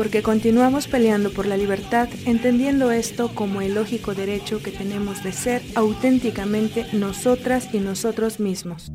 porque 0.00 0.22
continuamos 0.22 0.88
peleando 0.88 1.30
por 1.30 1.44
la 1.44 1.58
libertad, 1.58 2.08
entendiendo 2.24 2.90
esto 2.90 3.34
como 3.34 3.60
el 3.60 3.74
lógico 3.74 4.14
derecho 4.14 4.62
que 4.62 4.70
tenemos 4.70 5.22
de 5.22 5.30
ser 5.30 5.60
auténticamente 5.74 6.86
nosotras 6.94 7.68
y 7.74 7.80
nosotros 7.80 8.40
mismos. 8.40 8.90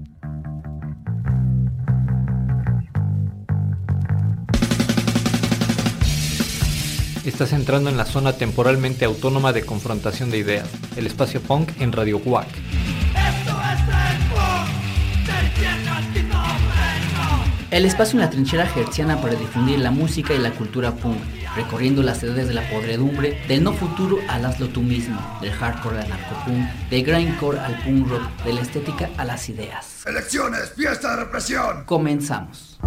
Estás 7.23 7.53
entrando 7.53 7.91
en 7.91 7.97
la 7.97 8.05
zona 8.05 8.33
temporalmente 8.33 9.05
autónoma 9.05 9.53
de 9.53 9.63
confrontación 9.63 10.31
de 10.31 10.39
ideas, 10.39 10.67
el 10.97 11.05
espacio 11.05 11.39
punk 11.39 11.69
en 11.79 11.91
Radio 11.91 12.17
WAC. 12.17 12.47
El 17.75 17.83
espacio 17.83 18.17
en 18.17 18.23
la 18.23 18.29
trinchera 18.29 18.71
hertziana 18.73 19.19
para 19.19 19.35
difundir 19.35 19.79
la 19.79 19.91
música 19.91 20.33
y 20.33 20.37
la 20.37 20.51
cultura 20.51 20.91
punk, 20.91 21.17
recorriendo 21.57 22.01
las 22.03 22.23
edades 22.23 22.47
de 22.47 22.53
la 22.53 22.69
podredumbre, 22.69 23.37
del 23.49 23.65
no 23.65 23.73
futuro 23.73 24.17
al 24.29 24.45
hazlo 24.45 24.69
tú 24.69 24.81
mismo, 24.81 25.19
del 25.41 25.51
hardcore 25.51 25.99
al 25.99 26.07
narcopunk, 26.07 26.69
del 26.89 27.03
grindcore 27.03 27.59
al 27.59 27.77
punk 27.83 28.07
rock, 28.07 28.43
de 28.45 28.53
la 28.53 28.61
estética 28.61 29.09
a 29.17 29.25
las 29.25 29.49
ideas. 29.49 30.05
Elecciones, 30.05 30.71
fiesta 30.71 31.17
de 31.17 31.25
represión. 31.25 31.83
Comenzamos. 31.83 32.79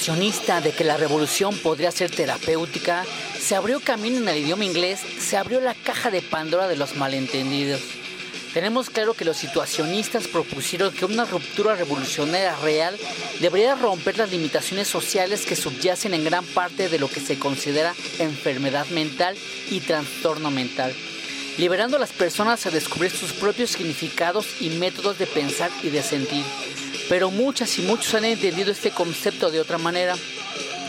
De 0.00 0.72
que 0.72 0.82
la 0.82 0.96
revolución 0.96 1.54
podría 1.58 1.90
ser 1.90 2.10
terapéutica, 2.10 3.04
se 3.38 3.54
abrió 3.54 3.80
camino 3.80 4.16
en 4.16 4.28
el 4.28 4.38
idioma 4.38 4.64
inglés, 4.64 5.00
se 5.18 5.36
abrió 5.36 5.60
la 5.60 5.74
caja 5.74 6.10
de 6.10 6.22
Pandora 6.22 6.68
de 6.68 6.76
los 6.76 6.96
malentendidos. 6.96 7.82
Tenemos 8.54 8.88
claro 8.88 9.12
que 9.12 9.26
los 9.26 9.36
situacionistas 9.36 10.26
propusieron 10.26 10.94
que 10.94 11.04
una 11.04 11.26
ruptura 11.26 11.74
revolucionaria 11.74 12.56
real 12.56 12.96
debería 13.40 13.74
romper 13.74 14.16
las 14.16 14.30
limitaciones 14.30 14.88
sociales 14.88 15.44
que 15.44 15.54
subyacen 15.54 16.14
en 16.14 16.24
gran 16.24 16.46
parte 16.46 16.88
de 16.88 16.98
lo 16.98 17.08
que 17.08 17.20
se 17.20 17.38
considera 17.38 17.94
enfermedad 18.18 18.86
mental 18.86 19.36
y 19.70 19.80
trastorno 19.80 20.50
mental, 20.50 20.94
liberando 21.58 21.98
a 21.98 22.00
las 22.00 22.12
personas 22.12 22.64
a 22.64 22.70
descubrir 22.70 23.10
sus 23.10 23.34
propios 23.34 23.72
significados 23.72 24.62
y 24.62 24.70
métodos 24.70 25.18
de 25.18 25.26
pensar 25.26 25.70
y 25.82 25.90
de 25.90 26.02
sentir 26.02 26.44
pero 27.10 27.32
muchas 27.32 27.76
y 27.80 27.82
muchos 27.82 28.14
han 28.14 28.24
entendido 28.24 28.70
este 28.70 28.92
concepto 28.92 29.50
de 29.50 29.60
otra 29.60 29.78
manera. 29.78 30.14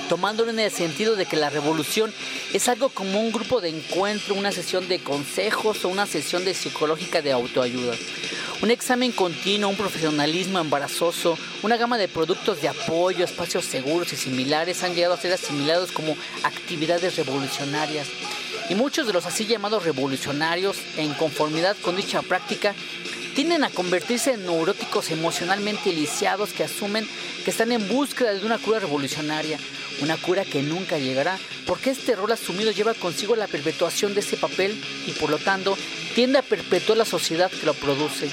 tomándolo 0.07 0.51
en 0.51 0.59
el 0.59 0.69
sentido 0.69 1.15
de 1.15 1.25
que 1.25 1.38
la 1.38 1.50
revolución 1.50 2.13
es 2.51 2.68
algo 2.68 2.89
como 2.89 3.21
un 3.21 3.31
grupo 3.31 3.62
de 3.62 3.69
encuentro, 3.69 4.35
una 4.35 4.51
sesión 4.51 4.89
de 4.89 5.00
consejos 5.00 5.85
o 5.85 5.88
una 5.88 6.06
sesión 6.06 6.44
de 6.44 6.53
psicológica 6.53 7.21
de 7.21 7.31
autoayuda. 7.31 7.94
Un 8.62 8.71
examen 8.71 9.13
continuo, 9.13 9.69
un 9.69 9.77
profesionalismo 9.77 10.59
embarazoso, 10.59 11.38
una 11.63 11.77
gama 11.77 11.97
de 11.97 12.09
productos 12.09 12.62
de 12.62 12.67
apoyo, 12.67 13.24
espacios 13.24 13.63
seguros 13.63 14.12
y 14.12 14.17
similares 14.17 14.83
han 14.83 14.94
llegado 14.94 15.13
a 15.13 15.17
ser 15.17 15.31
asimilados 15.31 15.94
como 15.94 16.17
actividades 16.44 17.15
revolucionarias. 17.15 18.07
Y 18.69 18.75
muchos 18.75 19.07
de 19.07 19.13
los 19.13 19.25
así 19.25 19.45
llamados 19.45 19.85
revolucionarios, 19.85 20.77
en 20.97 21.13
conformidad 21.13 21.77
con 21.81 21.95
dicha 21.95 22.21
práctica, 22.21 22.75
tienden 23.35 23.63
a 23.63 23.69
convertirse 23.69 24.33
en 24.33 24.45
neuróticos 24.45 25.11
emocionalmente 25.11 25.91
lisiados 25.93 26.51
que 26.51 26.63
asumen 26.63 27.07
que 27.43 27.51
están 27.51 27.71
en 27.71 27.87
búsqueda 27.87 28.33
de 28.33 28.45
una 28.45 28.57
cura 28.57 28.79
revolucionaria, 28.79 29.57
una 30.01 30.17
cura 30.17 30.45
que 30.45 30.61
nunca 30.61 30.97
llegará, 30.97 31.37
porque 31.65 31.91
este 31.91 32.15
rol 32.15 32.31
asumido 32.31 32.71
lleva 32.71 32.93
consigo 32.93 33.35
la 33.35 33.47
perpetuación 33.47 34.13
de 34.13 34.19
ese 34.19 34.37
papel 34.37 34.79
y 35.07 35.11
por 35.11 35.29
lo 35.29 35.37
tanto 35.37 35.77
tiende 36.15 36.39
a 36.39 36.43
perpetuar 36.43 36.97
la 36.97 37.05
sociedad 37.05 37.49
que 37.49 37.65
lo 37.65 37.73
produce. 37.73 38.29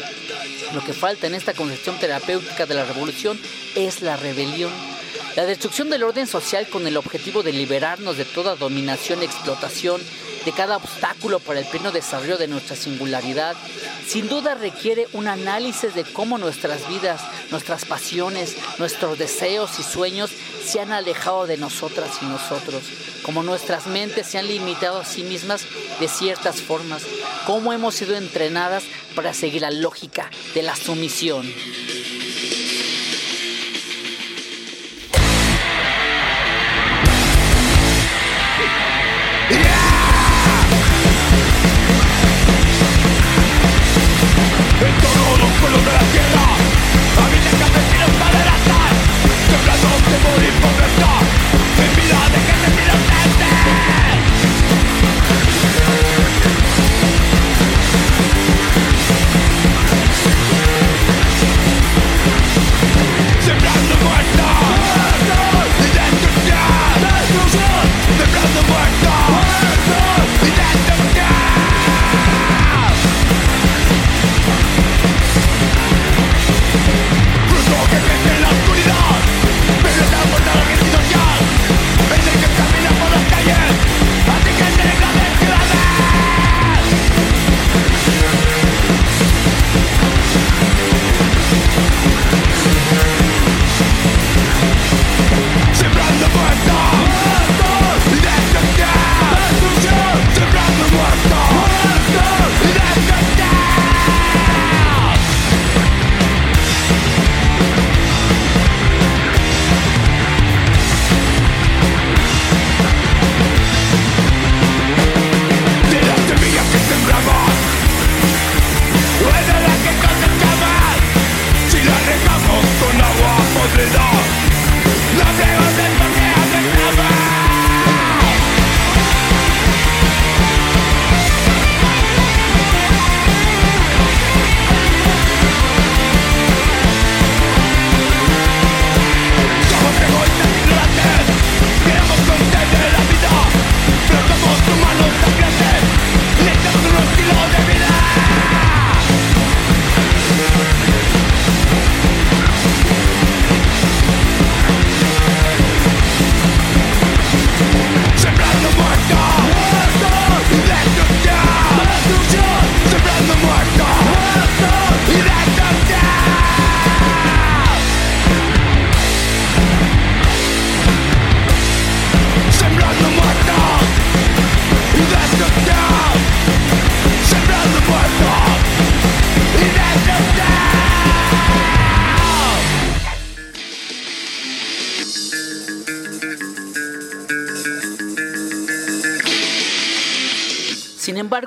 Lo 0.74 0.84
que 0.84 0.92
falta 0.92 1.26
en 1.26 1.34
esta 1.34 1.54
concepción 1.54 1.98
terapéutica 1.98 2.66
de 2.66 2.74
la 2.74 2.84
revolución 2.84 3.38
es 3.74 4.02
la 4.02 4.16
rebelión. 4.16 4.97
La 5.36 5.46
destrucción 5.46 5.90
del 5.90 6.02
orden 6.02 6.26
social 6.26 6.68
con 6.68 6.86
el 6.86 6.96
objetivo 6.96 7.42
de 7.42 7.52
liberarnos 7.52 8.16
de 8.16 8.24
toda 8.24 8.56
dominación 8.56 9.22
explotación, 9.22 10.00
de 10.44 10.52
cada 10.52 10.76
obstáculo 10.76 11.40
para 11.40 11.60
el 11.60 11.66
pleno 11.66 11.92
desarrollo 11.92 12.38
de 12.38 12.48
nuestra 12.48 12.76
singularidad, 12.76 13.54
sin 14.06 14.28
duda 14.28 14.54
requiere 14.54 15.06
un 15.12 15.28
análisis 15.28 15.94
de 15.94 16.04
cómo 16.04 16.38
nuestras 16.38 16.88
vidas, 16.88 17.20
nuestras 17.50 17.84
pasiones, 17.84 18.56
nuestros 18.78 19.18
deseos 19.18 19.78
y 19.78 19.82
sueños 19.82 20.30
se 20.64 20.80
han 20.80 20.92
alejado 20.92 21.46
de 21.46 21.56
nosotras 21.56 22.10
y 22.22 22.26
nosotros, 22.26 22.82
como 23.22 23.42
nuestras 23.42 23.86
mentes 23.86 24.26
se 24.26 24.38
han 24.38 24.48
limitado 24.48 25.00
a 25.00 25.04
sí 25.04 25.22
mismas 25.22 25.66
de 26.00 26.08
ciertas 26.08 26.60
formas, 26.60 27.02
cómo 27.46 27.72
hemos 27.72 27.94
sido 27.94 28.16
entrenadas 28.16 28.84
para 29.14 29.34
seguir 29.34 29.62
la 29.62 29.70
lógica 29.70 30.30
de 30.54 30.62
la 30.62 30.74
sumisión. 30.74 31.46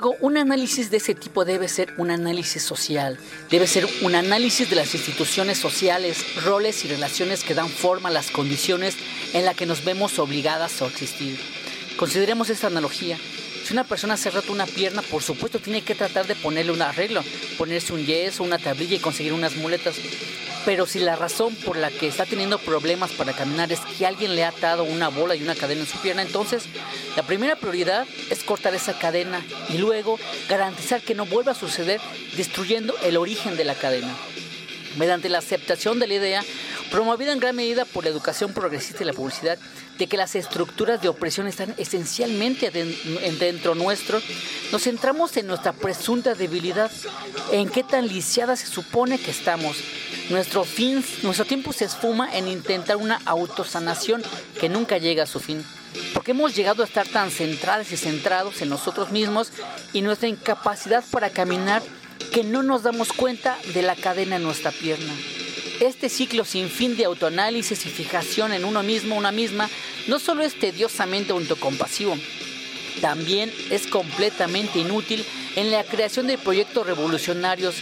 Embargo, 0.02 0.16
un 0.20 0.36
análisis 0.36 0.90
de 0.90 0.96
ese 0.96 1.14
tipo 1.14 1.44
debe 1.44 1.68
ser 1.68 1.94
un 1.96 2.10
análisis 2.10 2.62
social, 2.62 3.18
debe 3.50 3.66
ser 3.66 3.86
un 4.02 4.14
análisis 4.14 4.68
de 4.68 4.76
las 4.76 4.94
instituciones 4.94 5.58
sociales, 5.58 6.42
roles 6.42 6.84
y 6.84 6.88
relaciones 6.88 7.44
que 7.44 7.54
dan 7.54 7.68
forma 7.68 8.08
a 8.08 8.12
las 8.12 8.30
condiciones 8.30 8.96
en 9.32 9.44
las 9.44 9.54
que 9.54 9.66
nos 9.66 9.84
vemos 9.84 10.18
obligadas 10.18 10.82
a 10.82 10.86
existir. 10.86 11.38
Consideremos 11.96 12.50
esta 12.50 12.66
analogía. 12.66 13.16
Si 13.64 13.72
una 13.72 13.84
persona 13.84 14.16
se 14.16 14.30
ha 14.30 14.42
una 14.48 14.66
pierna, 14.66 15.02
por 15.02 15.22
supuesto 15.22 15.60
tiene 15.60 15.82
que 15.82 15.94
tratar 15.94 16.26
de 16.26 16.34
ponerle 16.34 16.72
un 16.72 16.82
arreglo, 16.82 17.22
ponerse 17.56 17.92
un 17.92 18.04
yeso, 18.04 18.42
una 18.42 18.58
tablilla 18.58 18.96
y 18.96 18.98
conseguir 18.98 19.32
unas 19.32 19.54
muletas. 19.54 19.94
Pero 20.64 20.86
si 20.86 21.00
la 21.00 21.16
razón 21.16 21.56
por 21.56 21.76
la 21.76 21.90
que 21.90 22.06
está 22.06 22.24
teniendo 22.24 22.58
problemas 22.58 23.10
para 23.10 23.32
caminar 23.32 23.72
es 23.72 23.80
que 23.80 24.06
alguien 24.06 24.36
le 24.36 24.44
ha 24.44 24.48
atado 24.48 24.84
una 24.84 25.08
bola 25.08 25.34
y 25.34 25.42
una 25.42 25.56
cadena 25.56 25.80
en 25.80 25.86
su 25.88 25.98
pierna, 25.98 26.22
entonces 26.22 26.64
la 27.16 27.24
primera 27.24 27.56
prioridad 27.56 28.06
es 28.30 28.44
cortar 28.44 28.72
esa 28.74 28.96
cadena 28.96 29.44
y 29.70 29.78
luego 29.78 30.20
garantizar 30.48 31.00
que 31.00 31.16
no 31.16 31.26
vuelva 31.26 31.52
a 31.52 31.56
suceder 31.56 32.00
destruyendo 32.36 32.94
el 33.02 33.16
origen 33.16 33.56
de 33.56 33.64
la 33.64 33.74
cadena. 33.74 34.14
Mediante 34.96 35.28
la 35.28 35.38
aceptación 35.38 35.98
de 35.98 36.06
la 36.06 36.14
idea, 36.14 36.44
promovida 36.92 37.32
en 37.32 37.40
gran 37.40 37.56
medida 37.56 37.86
por 37.86 38.04
la 38.04 38.10
educación 38.10 38.52
progresista 38.52 39.02
y 39.02 39.06
la 39.06 39.14
publicidad, 39.14 39.58
de 39.98 40.06
que 40.06 40.18
las 40.18 40.34
estructuras 40.34 41.00
de 41.00 41.08
opresión 41.08 41.48
están 41.48 41.74
esencialmente 41.78 42.70
dentro 42.70 43.74
nuestro, 43.74 44.20
nos 44.70 44.82
centramos 44.82 45.34
en 45.38 45.46
nuestra 45.46 45.72
presunta 45.72 46.34
debilidad, 46.34 46.90
en 47.50 47.70
qué 47.70 47.82
tan 47.82 48.06
lisiada 48.06 48.56
se 48.56 48.66
supone 48.66 49.18
que 49.18 49.30
estamos. 49.30 49.78
Nuestro, 50.28 50.64
fin, 50.64 51.02
nuestro 51.22 51.46
tiempo 51.46 51.72
se 51.72 51.86
esfuma 51.86 52.36
en 52.36 52.46
intentar 52.46 52.98
una 52.98 53.20
autosanación 53.24 54.22
que 54.60 54.68
nunca 54.68 54.98
llega 54.98 55.22
a 55.22 55.26
su 55.26 55.40
fin. 55.40 55.64
Porque 56.12 56.32
hemos 56.32 56.54
llegado 56.54 56.82
a 56.82 56.86
estar 56.86 57.08
tan 57.08 57.30
centrados 57.30 57.90
y 57.90 57.96
centrados 57.96 58.60
en 58.60 58.68
nosotros 58.68 59.10
mismos 59.10 59.50
y 59.94 60.02
nuestra 60.02 60.28
incapacidad 60.28 61.02
para 61.10 61.30
caminar 61.30 61.82
que 62.32 62.44
no 62.44 62.62
nos 62.62 62.82
damos 62.82 63.12
cuenta 63.12 63.58
de 63.72 63.82
la 63.82 63.96
cadena 63.96 64.36
en 64.36 64.42
nuestra 64.42 64.70
pierna. 64.70 65.12
Este 65.80 66.08
ciclo 66.08 66.44
sin 66.44 66.68
fin 66.68 66.96
de 66.96 67.04
autoanálisis 67.04 67.86
y 67.86 67.88
fijación 67.88 68.52
en 68.52 68.64
uno 68.64 68.82
mismo, 68.82 69.16
una 69.16 69.32
misma, 69.32 69.68
no 70.06 70.18
solo 70.18 70.42
es 70.42 70.54
tediosamente 70.54 71.32
autocompasivo, 71.32 72.16
también 73.00 73.52
es 73.70 73.86
completamente 73.86 74.78
inútil 74.78 75.24
en 75.56 75.70
la 75.70 75.84
creación 75.84 76.26
de 76.26 76.38
proyectos 76.38 76.86
revolucionarios 76.86 77.76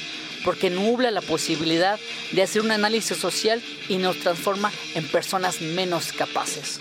porque 0.45 0.71
nubla 0.71 1.11
la 1.11 1.21
posibilidad 1.21 1.99
de 2.33 2.43
hacer 2.43 2.63
un 2.63 2.71
análisis 2.71 3.17
social 3.17 3.63
y 3.89 3.97
nos 3.97 4.19
transforma 4.21 4.73
en 4.95 5.07
personas 5.07 5.61
menos 5.61 6.13
capaces. 6.13 6.81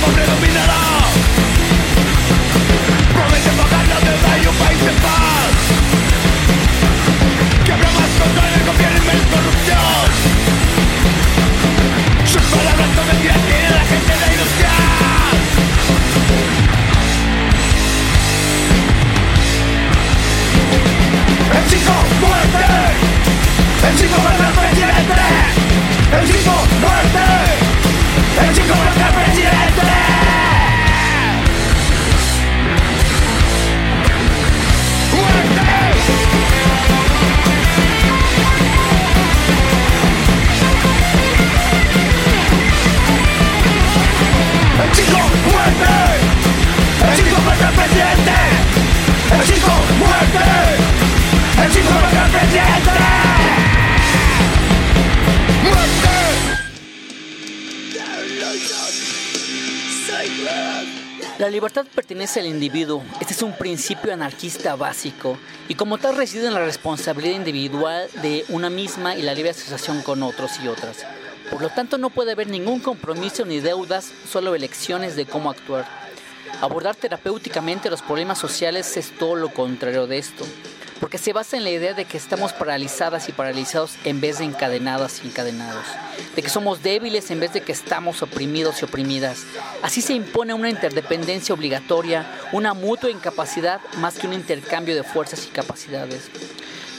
¡Pompe 0.00 0.24
dominador! 0.24 0.80
la 3.20 3.64
ganas 3.70 4.42
y 4.42 4.46
un 4.46 4.54
país 4.56 4.80
en 4.80 4.96
paz! 5.04 5.52
¡Que 7.64 7.72
habrá 7.72 7.90
más 7.90 8.10
control 8.18 8.50
y 8.56 8.64
confiar 8.66 8.92
en 8.92 9.06
menos 9.06 9.26
corrupción! 9.30 10.06
¡Sus 12.24 12.42
palabras 12.42 12.88
cometidas 12.96 13.40
tienen 13.46 13.72
la 13.72 13.84
gente 13.90 14.12
de 14.20 14.26
ilustración! 14.34 14.80
¡El 21.56 21.64
chico 21.70 21.94
muerte! 22.20 22.64
¡El 23.88 23.94
chico 23.98 24.16
muerte! 24.20 24.44
¡El 24.60 24.74
chico 24.76 24.94
¡El 26.16 26.24
chico 26.26 26.54
muerte! 26.80 27.79
Eu 28.46 28.52
te 28.54 28.60
conto 28.62 28.98
é 28.98 29.00
é 29.00 29.12
pra 29.12 29.22
presidente 29.22 29.99
libertad 61.48 61.86
pertenece 61.94 62.40
al 62.40 62.46
individuo. 62.46 63.02
Este 63.20 63.32
es 63.32 63.42
un 63.42 63.56
principio 63.56 64.12
anarquista 64.12 64.76
básico 64.76 65.38
y 65.68 65.74
como 65.74 65.96
tal 65.96 66.16
reside 66.16 66.48
en 66.48 66.54
la 66.54 66.64
responsabilidad 66.64 67.36
individual 67.36 68.10
de 68.20 68.44
una 68.48 68.68
misma 68.68 69.16
y 69.16 69.22
la 69.22 69.32
libre 69.32 69.50
asociación 69.50 70.02
con 70.02 70.22
otros 70.22 70.60
y 70.62 70.68
otras. 70.68 71.06
Por 71.50 71.62
lo 71.62 71.70
tanto, 71.70 71.96
no 71.96 72.10
puede 72.10 72.32
haber 72.32 72.48
ningún 72.48 72.80
compromiso 72.80 73.46
ni 73.46 73.60
deudas, 73.60 74.12
solo 74.30 74.54
elecciones 74.54 75.16
de 75.16 75.24
cómo 75.24 75.50
actuar. 75.50 75.86
Abordar 76.60 76.94
terapéuticamente 76.94 77.88
los 77.88 78.02
problemas 78.02 78.38
sociales 78.38 78.96
es 78.98 79.10
todo 79.12 79.34
lo 79.36 79.48
contrario 79.48 80.06
de 80.06 80.18
esto 80.18 80.44
porque 81.00 81.16
se 81.18 81.32
basa 81.32 81.56
en 81.56 81.64
la 81.64 81.70
idea 81.70 81.94
de 81.94 82.04
que 82.04 82.18
estamos 82.18 82.52
paralizadas 82.52 83.28
y 83.28 83.32
paralizados 83.32 83.96
en 84.04 84.20
vez 84.20 84.38
de 84.38 84.44
encadenadas 84.44 85.22
y 85.24 85.28
encadenados, 85.28 85.86
de 86.36 86.42
que 86.42 86.50
somos 86.50 86.82
débiles 86.82 87.30
en 87.30 87.40
vez 87.40 87.54
de 87.54 87.62
que 87.62 87.72
estamos 87.72 88.22
oprimidos 88.22 88.80
y 88.80 88.84
oprimidas. 88.84 89.44
Así 89.82 90.02
se 90.02 90.12
impone 90.12 90.52
una 90.52 90.68
interdependencia 90.68 91.54
obligatoria, 91.54 92.26
una 92.52 92.74
mutua 92.74 93.10
incapacidad 93.10 93.80
más 93.96 94.18
que 94.18 94.26
un 94.26 94.34
intercambio 94.34 94.94
de 94.94 95.02
fuerzas 95.02 95.46
y 95.46 95.48
capacidades. 95.48 96.30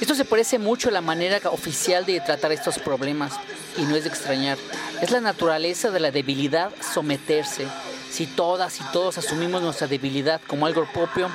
Esto 0.01 0.15
se 0.15 0.25
parece 0.25 0.57
mucho 0.57 0.89
a 0.89 0.91
la 0.91 1.01
manera 1.01 1.39
oficial 1.51 2.05
de 2.07 2.19
tratar 2.21 2.51
estos 2.51 2.79
problemas 2.79 3.33
y 3.77 3.83
no 3.83 3.95
es 3.95 4.03
de 4.03 4.09
extrañar. 4.09 4.57
Es 4.99 5.11
la 5.11 5.21
naturaleza 5.21 5.91
de 5.91 5.99
la 5.99 6.09
debilidad 6.09 6.71
someterse. 6.81 7.67
Si 8.09 8.25
todas 8.25 8.81
y 8.81 8.83
todos 8.91 9.19
asumimos 9.19 9.61
nuestra 9.61 9.87
debilidad 9.87 10.41
como 10.47 10.65
algo 10.65 10.85
propio, 10.91 11.29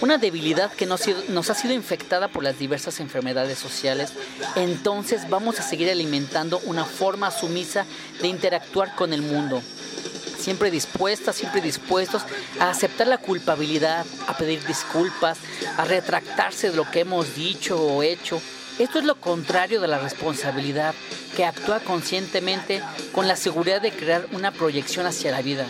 una 0.00 0.18
debilidad 0.18 0.72
que 0.72 0.86
nos, 0.86 1.00
ha 1.50 1.54
sido 1.54 1.74
infectada 1.74 2.28
por 2.28 2.42
las 2.42 2.58
diversas 2.58 3.00
enfermedades 3.00 3.58
sociales, 3.58 4.12
entonces 4.54 5.28
vamos 5.28 5.58
a 5.58 5.62
seguir 5.62 5.90
alimentando 5.90 6.60
una 6.64 6.84
forma 6.84 7.30
sumisa 7.30 7.86
de 8.20 8.28
interactuar 8.28 8.94
con 8.94 9.12
el 9.12 9.22
mundo. 9.22 9.62
Siempre 10.38 10.70
dispuestas, 10.70 11.36
siempre 11.36 11.60
dispuestos 11.60 12.22
a 12.60 12.70
aceptar 12.70 13.06
la 13.06 13.18
culpabilidad, 13.18 14.04
a 14.26 14.36
pedir 14.36 14.64
disculpas, 14.66 15.38
a 15.76 15.84
retractarse 15.84 16.70
de 16.70 16.76
lo 16.76 16.88
que 16.90 17.00
hemos 17.00 17.34
dicho 17.34 17.80
o 17.80 18.02
hecho. 18.02 18.40
Esto 18.78 18.98
es 18.98 19.06
lo 19.06 19.16
contrario 19.16 19.80
de 19.80 19.88
la 19.88 19.98
responsabilidad, 19.98 20.94
que 21.34 21.46
actúa 21.46 21.80
conscientemente 21.80 22.82
con 23.12 23.26
la 23.26 23.36
seguridad 23.36 23.80
de 23.80 23.92
crear 23.92 24.26
una 24.32 24.52
proyección 24.52 25.06
hacia 25.06 25.32
la 25.32 25.42
vida 25.42 25.66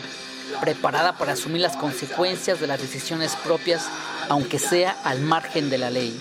preparada 0.61 1.17
para 1.17 1.33
asumir 1.33 1.63
las 1.63 1.77
consecuencias 1.77 2.61
de 2.61 2.67
las 2.67 2.81
decisiones 2.81 3.37
propias, 3.37 3.89
aunque 4.29 4.59
sea 4.59 4.97
al 5.05 5.21
margen 5.21 5.71
de 5.71 5.79
la 5.79 5.91
ley. 5.91 6.19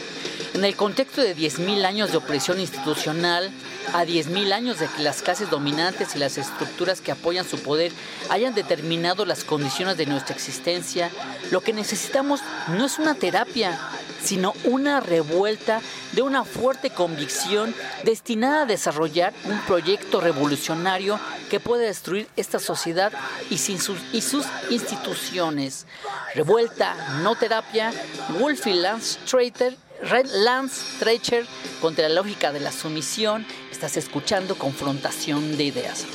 En 0.55 0.63
el 0.63 0.77
contexto 0.77 1.21
de 1.21 1.35
10.000 1.35 1.83
años 1.83 2.11
de 2.11 2.17
opresión 2.17 2.61
institucional, 2.61 3.51
a 3.93 4.05
10.000 4.05 4.53
años 4.53 4.79
de 4.79 4.87
que 4.87 5.03
las 5.03 5.21
clases 5.21 5.49
dominantes 5.49 6.15
y 6.15 6.19
las 6.19 6.37
estructuras 6.37 7.01
que 7.01 7.11
apoyan 7.11 7.45
su 7.45 7.59
poder 7.59 7.91
hayan 8.29 8.55
determinado 8.55 9.25
las 9.25 9.43
condiciones 9.43 9.97
de 9.97 10.05
nuestra 10.05 10.33
existencia, 10.33 11.11
lo 11.51 11.59
que 11.59 11.73
necesitamos 11.73 12.39
no 12.69 12.85
es 12.85 12.99
una 12.99 13.15
terapia, 13.15 13.77
sino 14.23 14.53
una 14.63 15.01
revuelta 15.01 15.81
de 16.13 16.21
una 16.21 16.45
fuerte 16.45 16.89
convicción 16.89 17.75
destinada 18.05 18.61
a 18.61 18.65
desarrollar 18.65 19.33
un 19.43 19.59
proyecto 19.67 20.21
revolucionario 20.21 21.19
que 21.49 21.59
pueda 21.59 21.83
destruir 21.83 22.29
esta 22.37 22.59
sociedad 22.59 23.11
y, 23.49 23.57
sus, 23.57 23.99
y 24.13 24.23
instituciones. 24.73 25.85
Revuelta, 26.33 27.19
no 27.23 27.35
terapia, 27.35 27.91
Wolfie 28.39 28.75
Lance 28.75 29.19
Trader 29.29 29.84
Red 30.01 30.27
Lance 30.27 30.83
Treacher 30.99 31.45
contra 31.81 32.07
la 32.09 32.15
lógica 32.15 32.51
de 32.51 32.59
la 32.59 32.71
sumisión. 32.71 33.45
Estás 33.71 33.97
escuchando 33.97 34.55
confrontación 34.57 35.57
de 35.57 35.65
ideas. 35.65 36.05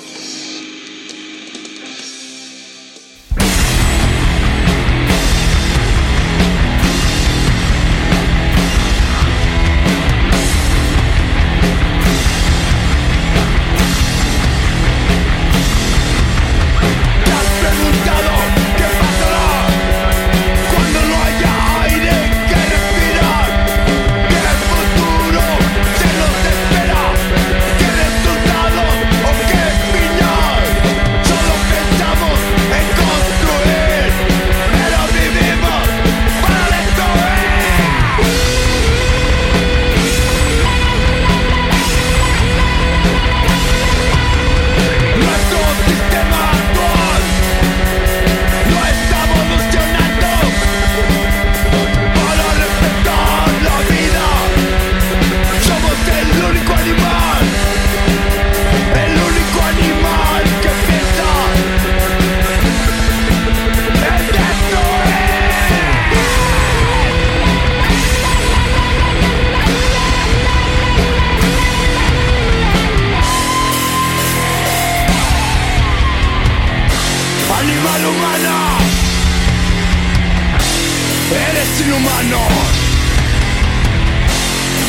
Eres 81.61 81.81
inhumano. 81.81 82.39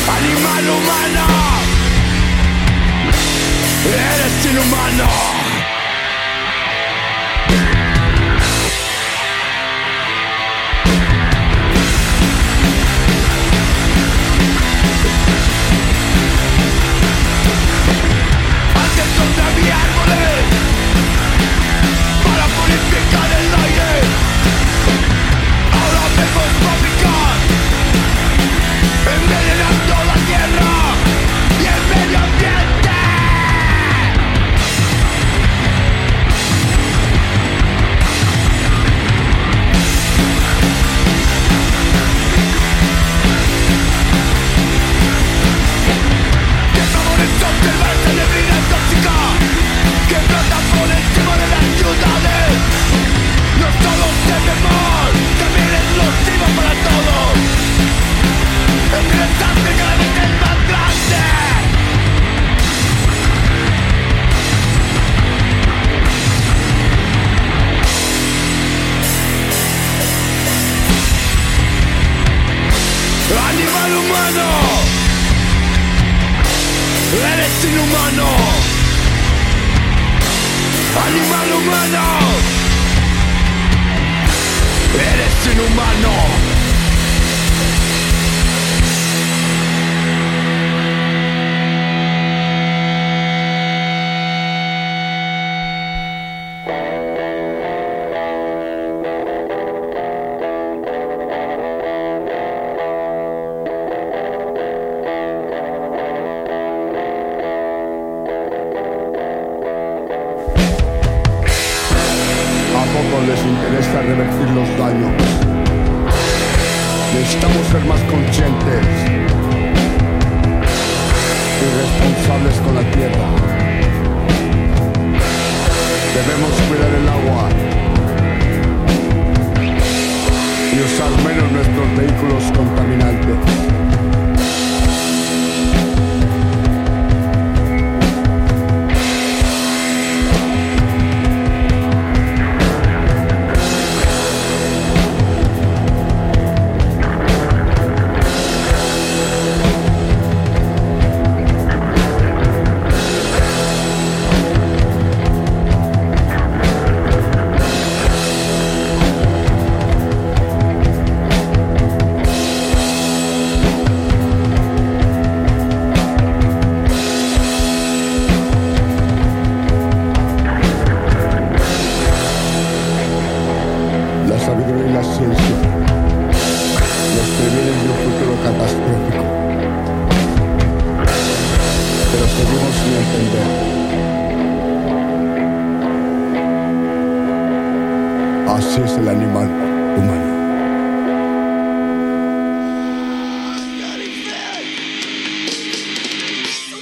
Animal 0.08 0.64
humano, 0.70 1.26
eres 3.84 4.46
inhumano. 4.46 5.31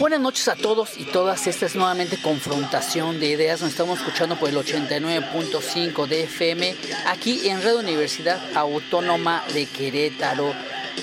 A 0.01 0.57
todos 0.57 0.97
y 0.97 1.05
todas. 1.05 1.47
Esta 1.47 1.67
es 1.67 1.77
nuevamente 1.77 2.17
confrontación 2.23 3.21
de 3.21 3.27
ideas. 3.27 3.61
Nos 3.61 3.73
estamos 3.73 3.99
escuchando 3.99 4.35
por 4.37 4.49
el 4.49 4.57
89.5 4.57 6.07
de 6.07 6.23
FM 6.23 6.75
aquí 7.07 7.47
en 7.47 7.61
Red 7.63 7.77
Universidad 7.77 8.41
Autónoma 8.57 9.45
de 9.53 9.67
Querétaro. 9.67 10.55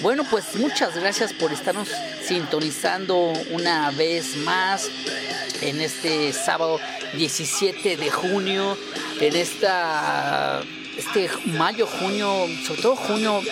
Bueno, 0.02 0.24
pues 0.30 0.56
muchas 0.56 0.96
gracias 0.96 1.32
por 1.32 1.54
estarnos 1.54 1.90
sintonizando 2.24 3.34
una 3.52 3.92
vez 3.92 4.36
más 4.38 4.90
en 5.62 5.80
este 5.80 6.34
sábado 6.34 6.80
17 7.16 7.98
de 7.98 8.10
junio, 8.10 8.76
en 9.22 9.36
esta 9.36 10.64
este 10.98 11.30
mayo, 11.46 11.86
junio, 11.86 12.48
sobre 12.66 12.82
todo 12.82 12.96
junio 12.96 13.44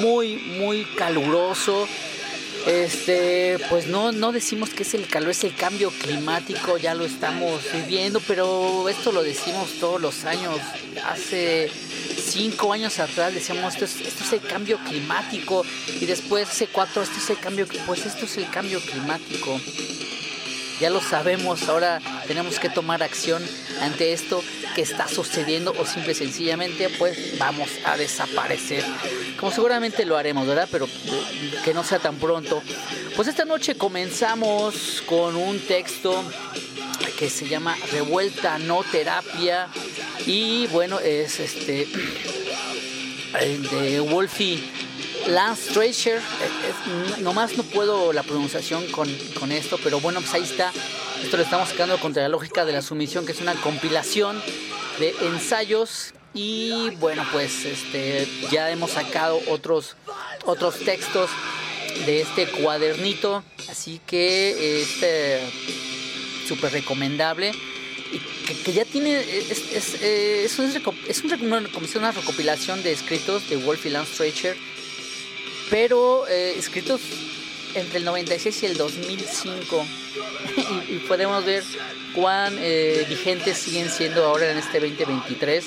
muy 0.00 0.36
muy 0.36 0.84
caluroso 0.96 1.88
este, 2.66 3.58
pues 3.68 3.86
no, 3.86 4.12
no 4.12 4.32
decimos 4.32 4.70
que 4.70 4.82
es 4.82 4.94
el 4.94 5.06
calor, 5.06 5.30
es 5.30 5.44
el 5.44 5.54
cambio 5.54 5.90
climático, 5.90 6.78
ya 6.78 6.94
lo 6.94 7.04
estamos 7.04 7.60
viviendo, 7.72 8.20
pero 8.26 8.88
esto 8.88 9.12
lo 9.12 9.22
decimos 9.22 9.78
todos 9.80 10.00
los 10.00 10.24
años. 10.24 10.58
Hace 11.04 11.70
cinco 12.22 12.72
años 12.72 12.98
atrás 12.98 13.34
decíamos 13.34 13.74
esto 13.74 13.84
es, 13.84 14.00
esto 14.00 14.24
es 14.24 14.32
el 14.34 14.40
cambio 14.40 14.78
climático 14.78 15.64
y 16.00 16.06
después 16.06 16.48
hace 16.48 16.66
cuatro 16.68 17.02
esto 17.02 17.18
es 17.18 17.30
el 17.30 17.38
cambio, 17.38 17.66
pues 17.86 18.06
esto 18.06 18.26
es 18.26 18.36
el 18.36 18.48
cambio 18.48 18.80
climático. 18.80 19.60
Ya 20.82 20.90
lo 20.90 21.00
sabemos, 21.00 21.68
ahora 21.68 22.00
tenemos 22.26 22.58
que 22.58 22.68
tomar 22.68 23.04
acción 23.04 23.40
ante 23.82 24.12
esto 24.12 24.42
que 24.74 24.82
está 24.82 25.06
sucediendo 25.06 25.72
o 25.78 25.86
simple 25.86 26.10
y 26.10 26.16
sencillamente 26.16 26.88
pues 26.98 27.38
vamos 27.38 27.68
a 27.84 27.96
desaparecer. 27.96 28.84
Como 29.38 29.52
seguramente 29.52 30.04
lo 30.04 30.16
haremos, 30.16 30.44
¿verdad? 30.44 30.68
Pero 30.72 30.86
eh, 30.86 31.54
que 31.64 31.72
no 31.72 31.84
sea 31.84 32.00
tan 32.00 32.16
pronto. 32.16 32.64
Pues 33.14 33.28
esta 33.28 33.44
noche 33.44 33.76
comenzamos 33.76 35.04
con 35.06 35.36
un 35.36 35.60
texto 35.60 36.24
que 37.16 37.30
se 37.30 37.46
llama 37.46 37.76
Revuelta 37.92 38.58
no 38.58 38.82
terapia 38.82 39.68
y 40.26 40.66
bueno, 40.66 40.98
es 40.98 41.38
este 41.38 41.86
de 43.70 44.00
Wolfie 44.00 44.60
Lance 45.28 45.72
Tracer, 45.72 46.18
eh, 46.18 47.20
nomás 47.20 47.56
no 47.56 47.62
puedo 47.62 48.12
la 48.12 48.22
pronunciación 48.22 48.86
con, 48.88 49.08
con, 49.38 49.52
esto, 49.52 49.78
pero 49.82 50.00
bueno, 50.00 50.20
pues 50.20 50.34
ahí 50.34 50.42
está. 50.42 50.72
Esto 51.22 51.36
lo 51.36 51.42
estamos 51.44 51.68
sacando 51.68 51.98
contra 52.00 52.22
la 52.22 52.28
lógica 52.28 52.64
de 52.64 52.72
la 52.72 52.82
sumisión, 52.82 53.24
que 53.24 53.32
es 53.32 53.40
una 53.40 53.54
compilación 53.54 54.42
de 54.98 55.14
ensayos. 55.22 56.12
Y 56.34 56.90
bueno, 56.96 57.24
pues 57.30 57.64
este, 57.64 58.26
ya 58.50 58.70
hemos 58.70 58.92
sacado 58.92 59.40
otros, 59.48 59.96
otros 60.44 60.78
textos 60.78 61.30
de 62.06 62.22
este 62.22 62.46
cuadernito, 62.48 63.44
así 63.68 64.00
que 64.06 64.80
este 64.82 65.40
súper 66.48 66.72
recomendable. 66.72 67.52
que, 68.64 68.72
ya 68.72 68.84
tiene, 68.84 69.20
es, 69.20 69.72
es, 69.72 70.02
eh, 70.02 70.44
es, 70.44 70.58
una, 71.94 72.10
recopilación 72.12 72.82
de 72.82 72.92
escritos 72.92 73.48
de 73.48 73.56
Wolf 73.56 73.86
y 73.86 73.90
Lance 73.90 74.14
Streicher, 74.14 74.56
pero 75.72 76.28
eh, 76.28 76.54
escritos 76.56 77.00
entre 77.74 77.98
el 77.98 78.04
96 78.04 78.62
y 78.62 78.66
el 78.66 78.76
2005 78.76 79.86
y, 80.88 80.98
podemos 81.08 81.44
ver 81.46 81.64
cuán 82.14 82.56
eh, 82.60 83.06
vigentes 83.08 83.56
siguen 83.56 83.88
siendo 83.88 84.26
ahora 84.26 84.50
en 84.50 84.58
este 84.58 84.78
2023 84.78 85.64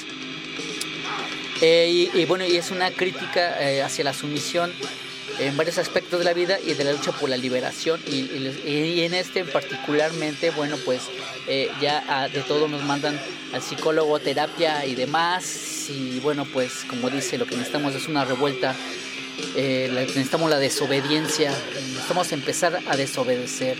y, 1.61 2.11
y, 2.13 2.25
bueno 2.25 2.45
y 2.45 2.55
es 2.55 2.69
una 2.69 2.91
crítica 2.91 3.57
hacia 3.83 4.03
la 4.03 4.13
sumisión 4.13 4.71
en 5.39 5.57
varios 5.57 5.77
aspectos 5.77 6.19
de 6.19 6.25
la 6.25 6.33
vida 6.33 6.57
y 6.65 6.73
de 6.73 6.83
la 6.83 6.93
lucha 6.93 7.11
por 7.11 7.29
la 7.29 7.37
liberación. 7.37 7.99
Y, 8.07 9.01
en 9.01 9.13
este 9.13 9.43
particularmente 9.43 10.51
bueno 10.51 10.77
pues 10.85 11.01
eh, 11.47 11.69
ya 11.81 12.27
de 12.29 12.41
todo 12.41 12.67
nos 12.67 12.83
mandan 12.83 13.19
al 13.53 13.61
psicólogo 13.61 14.19
terapia 14.19 14.85
y 14.85 14.95
demás. 14.95 15.89
Y 15.89 16.19
bueno 16.19 16.45
pues 16.45 16.85
como 16.89 17.09
dice 17.09 17.37
lo 17.37 17.45
que 17.45 17.55
necesitamos 17.55 17.95
es 17.95 18.07
una 18.07 18.25
revuelta 18.25 18.75
eh, 19.55 19.89
necesitamos 19.91 20.49
la 20.49 20.59
desobediencia 20.59 21.51
necesitamos 22.05 22.31
empezar 22.33 22.79
a 22.87 22.95
desobedecer. 22.95 23.77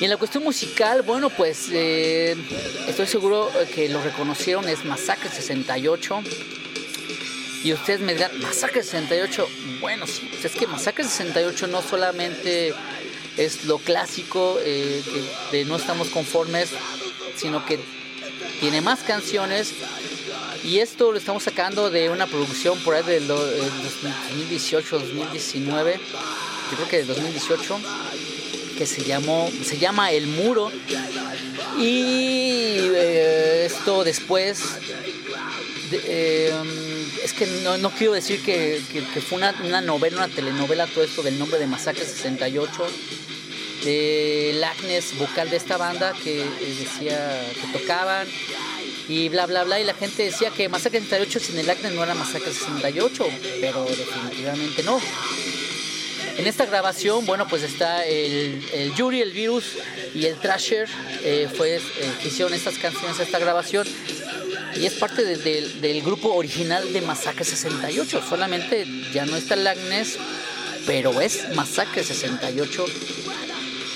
Y 0.00 0.04
en 0.04 0.10
la 0.10 0.16
cuestión 0.16 0.42
musical, 0.42 1.02
bueno, 1.02 1.30
pues 1.30 1.68
eh, 1.70 2.36
estoy 2.88 3.06
seguro 3.06 3.50
que 3.74 3.88
lo 3.88 4.02
reconocieron, 4.02 4.68
es 4.68 4.84
Masacre 4.84 5.28
68 5.28 6.22
y 7.62 7.72
ustedes 7.72 8.00
me 8.00 8.14
dirán, 8.14 8.36
Masacre 8.40 8.82
68, 8.82 9.48
bueno, 9.80 10.06
sí, 10.08 10.28
pues 10.28 10.46
es 10.46 10.52
que 10.52 10.66
Masacre 10.66 11.04
68 11.04 11.68
no 11.68 11.82
solamente 11.82 12.74
es 13.36 13.64
lo 13.64 13.78
clásico 13.78 14.58
eh, 14.64 15.02
de 15.52 15.64
No 15.64 15.76
estamos 15.76 16.08
conformes, 16.08 16.70
sino 17.36 17.64
que 17.64 17.78
tiene 18.60 18.80
más 18.80 19.00
canciones 19.00 19.72
y 20.64 20.78
esto 20.78 21.12
lo 21.12 21.18
estamos 21.18 21.42
sacando 21.42 21.90
de 21.90 22.10
una 22.10 22.26
producción 22.26 22.78
por 22.80 22.94
ahí 22.94 23.02
del 23.02 23.26
2018, 23.26 24.98
2019, 24.98 26.00
yo 26.70 26.76
creo 26.76 26.88
que 26.88 26.96
de 26.98 27.04
2018, 27.04 27.78
que 28.78 28.86
se 28.86 29.04
llamó, 29.04 29.50
se 29.64 29.78
llama 29.78 30.12
El 30.12 30.26
Muro. 30.26 30.70
Y 31.78 32.76
eh, 32.94 33.64
esto 33.66 34.04
después 34.04 34.62
eh, 35.92 36.52
es 37.22 37.32
que 37.32 37.46
no, 37.64 37.90
quiero 37.90 38.12
decir 38.12 38.42
que, 38.42 38.80
fue 39.28 39.38
una, 39.38 39.80
novela, 39.80 40.16
una 40.16 40.28
telenovela, 40.28 40.86
todo 40.86 41.04
esto 41.04 41.22
del 41.22 41.38
nombre 41.38 41.58
de 41.58 41.66
Masacre 41.66 42.04
68, 42.04 42.86
de 43.84 44.64
Agnes, 44.64 45.18
vocal 45.18 45.50
de 45.50 45.56
esta 45.56 45.76
banda, 45.76 46.12
que 46.22 46.42
eh, 46.42 46.76
decía 46.78 47.52
que 47.54 47.78
tocaban 47.78 48.26
y 49.08 49.28
bla, 49.28 49.46
bla, 49.46 49.64
bla, 49.64 49.80
y 49.80 49.84
la 49.84 49.94
gente 49.94 50.24
decía 50.24 50.50
que 50.50 50.68
Masacre 50.68 51.00
68 51.00 51.40
sin 51.40 51.58
el 51.58 51.68
Agnes 51.68 51.92
no 51.92 52.02
era 52.02 52.14
Masacre 52.14 52.52
68, 52.52 53.26
pero 53.60 53.84
definitivamente 53.84 54.82
no. 54.82 55.00
En 56.38 56.46
esta 56.46 56.64
grabación, 56.64 57.26
bueno, 57.26 57.46
pues 57.46 57.62
está 57.62 58.06
el, 58.06 58.92
Yuri, 58.96 59.20
el 59.20 59.32
Virus 59.32 59.64
y 60.14 60.24
el 60.26 60.36
Trasher, 60.36 60.88
eh, 61.22 61.48
fue, 61.54 61.80
que 62.22 62.28
hicieron 62.28 62.54
estas 62.54 62.78
canciones, 62.78 63.20
esta 63.20 63.38
grabación 63.38 63.86
y 64.76 64.86
es 64.86 64.94
parte 64.94 65.24
del 65.24 66.02
grupo 66.02 66.32
original 66.34 66.92
de 66.92 67.00
Masacre 67.02 67.44
68. 67.44 68.22
Solamente 68.28 68.86
ya 69.12 69.26
no 69.26 69.36
está 69.36 69.54
el 69.54 69.66
Agnes, 69.66 70.18
pero 70.86 71.20
es 71.20 71.54
Masacre 71.54 72.02
68. 72.02 72.84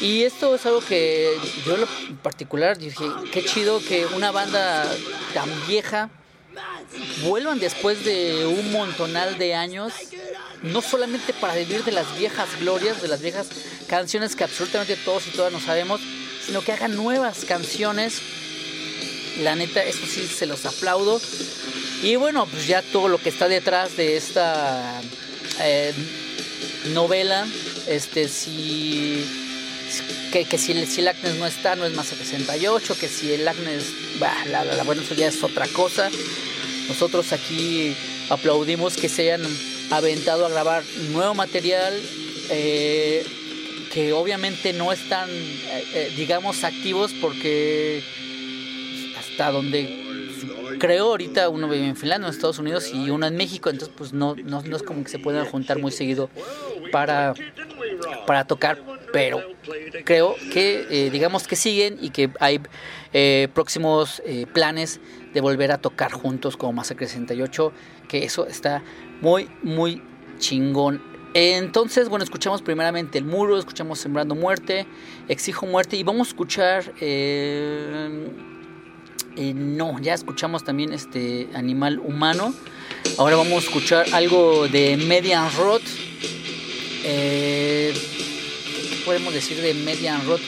Y 0.01 0.23
esto 0.23 0.55
es 0.55 0.67
algo 0.67 0.81
que 0.81 1.33
yo 1.65 1.77
en 1.77 2.17
particular 2.19 2.77
dije, 2.77 3.05
qué 3.33 3.45
chido 3.45 3.81
que 3.81 4.07
una 4.07 4.31
banda 4.31 4.85
tan 5.33 5.49
vieja 5.67 6.11
vuelvan 7.23 7.59
después 7.59 8.05
de 8.05 8.47
un 8.47 8.73
montonal 8.73 9.39
de 9.39 9.55
años, 9.55 9.93
no 10.63 10.83
solamente 10.83 11.33
para 11.33 11.55
vivir 11.55 11.85
de 11.85 11.93
las 11.93 12.17
viejas 12.19 12.49
glorias, 12.61 13.01
de 13.01 13.09
las 13.09 13.23
viejas 13.23 13.49
canciones 13.87 14.37
que 14.37 14.45
absolutamente 14.45 14.97
todos 14.97 15.27
y 15.27 15.31
todas 15.31 15.53
no 15.53 15.61
sabemos, 15.61 16.01
sino 16.45 16.63
que 16.63 16.73
hagan 16.73 16.95
nuevas 16.95 17.45
canciones 17.45 18.21
la 19.43 19.55
neta, 19.55 19.83
eso 19.83 20.07
sí 20.07 20.27
se 20.27 20.47
los 20.47 20.65
aplaudo. 20.67 21.21
Y 22.03 22.17
bueno, 22.17 22.47
pues 22.47 22.67
ya 22.67 22.83
todo 22.83 23.09
lo 23.09 23.19
que 23.19 23.29
está 23.29 23.49
detrás 23.49 23.97
de 23.97 24.17
esta 24.17 25.01
eh, 25.61 25.93
novela, 26.93 27.47
este, 27.87 28.29
si, 28.29 29.46
que, 30.33 30.59
si, 30.59 30.73
el 30.73 31.09
Agnes 31.09 31.37
no 31.37 31.47
está, 31.47 31.77
no 31.77 31.85
es 31.85 31.95
más 31.95 32.11
de 32.11 32.17
68, 32.17 32.97
que 32.99 33.09
si 33.09 33.33
el 33.33 33.47
Agnes, 33.47 33.93
la, 34.21 34.65
la, 34.65 34.83
bueno, 34.85 35.03
eso 35.03 35.15
ya 35.15 35.29
es 35.29 35.43
otra 35.43 35.67
cosa. 35.69 36.11
Nosotros 36.89 37.33
aquí 37.33 37.95
aplaudimos 38.29 38.97
que 38.97 39.09
se 39.09 39.23
hayan 39.23 39.43
aventado 39.91 40.47
a 40.47 40.49
grabar 40.49 40.83
nuevo 41.13 41.35
material. 41.35 41.95
Eh, 42.51 43.25
que 43.97 44.13
obviamente 44.13 44.75
no 44.75 44.93
están, 44.93 45.31
eh, 45.31 46.13
digamos, 46.19 46.65
activos 46.65 47.15
porque 47.15 48.03
hasta 49.19 49.51
donde 49.51 50.07
creo 50.79 51.07
ahorita 51.07 51.49
uno 51.49 51.67
vive 51.67 51.87
en 51.87 51.97
Finlandia, 51.97 52.29
en 52.29 52.35
Estados 52.35 52.59
Unidos 52.59 52.91
y 52.93 53.09
uno 53.09 53.27
en 53.27 53.37
México, 53.37 53.71
entonces 53.71 53.95
pues 53.97 54.13
no, 54.13 54.35
no, 54.37 54.61
es 54.61 54.83
como 54.83 55.03
que 55.03 55.09
se 55.09 55.19
puedan 55.19 55.47
juntar 55.47 55.79
muy 55.79 55.93
seguido 55.93 56.29
para, 56.93 57.35
para 58.27 58.47
tocar, 58.47 58.79
pero 59.17 59.41
creo 60.05 60.37
que 60.53 60.87
eh, 60.91 61.11
digamos 61.11 61.49
que 61.49 61.57
siguen 61.57 61.97
y 62.03 62.11
que 62.11 62.29
hay 62.39 62.61
eh, 63.15 63.49
próximos 63.55 64.21
eh, 64.27 64.45
planes 64.53 65.01
de 65.33 65.41
volver 65.41 65.73
a 65.73 65.79
tocar 65.79 66.13
juntos 66.13 66.59
como 66.59 66.75
Masacre 66.75 67.07
68, 67.07 67.73
que 68.09 68.25
eso 68.25 68.47
está 68.47 68.83
muy, 69.23 69.49
muy 69.63 70.03
chingón. 70.39 71.03
Entonces, 71.33 72.11
bueno, 72.11 72.25
escuchamos 72.25 72.61
primeramente 72.61 73.17
El 73.17 73.25
Muro, 73.25 73.59
escuchamos 73.59 74.01
Sembrando 74.01 74.35
Muerte, 74.35 74.87
Exijo 75.29 75.65
Muerte 75.65 75.97
y 75.97 76.03
vamos 76.03 76.29
a 76.29 76.31
escuchar... 76.31 76.93
No, 79.55 79.99
ya 80.01 80.15
escuchamos 80.15 80.65
también 80.65 80.95
este 80.95 81.49
animal 81.53 81.99
humano. 81.99 82.55
Ahora 83.19 83.37
vamos 83.37 83.53
a 83.53 83.67
escuchar 83.67 84.07
algo 84.15 84.67
de 84.69 84.97
Median 84.97 85.51
Road. 85.59 85.83
Eh, 87.09 87.95
¿Qué 87.95 88.16
podemos 89.07 89.33
decir 89.33 89.63
de 89.63 89.73
Median 89.73 90.27
Road? 90.27 90.41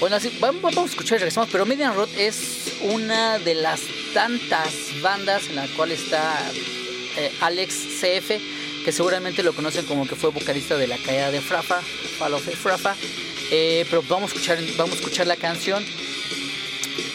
Bueno, 0.00 0.16
así, 0.16 0.36
vamos, 0.40 0.76
a 0.76 0.84
escuchar 0.84 1.16
y 1.16 1.18
regresamos. 1.20 1.50
Pero 1.52 1.66
Median 1.66 1.94
Road 1.94 2.08
es 2.18 2.72
una 2.80 3.38
de 3.38 3.54
las 3.54 3.82
tantas 4.12 4.72
bandas 5.00 5.48
en 5.48 5.56
la 5.56 5.68
cual 5.76 5.92
está 5.92 6.36
eh, 7.16 7.30
Alex 7.42 7.74
CF, 8.00 8.84
que 8.84 8.90
seguramente 8.90 9.42
lo 9.42 9.54
conocen 9.54 9.84
como 9.84 10.08
que 10.08 10.16
fue 10.16 10.30
vocalista 10.30 10.76
de 10.76 10.88
la 10.88 10.96
caída 10.98 11.30
de 11.30 11.40
Frafa, 11.40 11.80
Fall 12.18 12.34
of 12.34 12.42
Frafa. 12.42 12.96
pero 13.50 14.02
vamos 14.08 14.32
a 14.32 14.34
escuchar, 14.34 14.58
vamos 14.76 14.96
a 14.96 14.98
escuchar 14.98 15.26
la 15.26 15.36
canción 15.36 15.84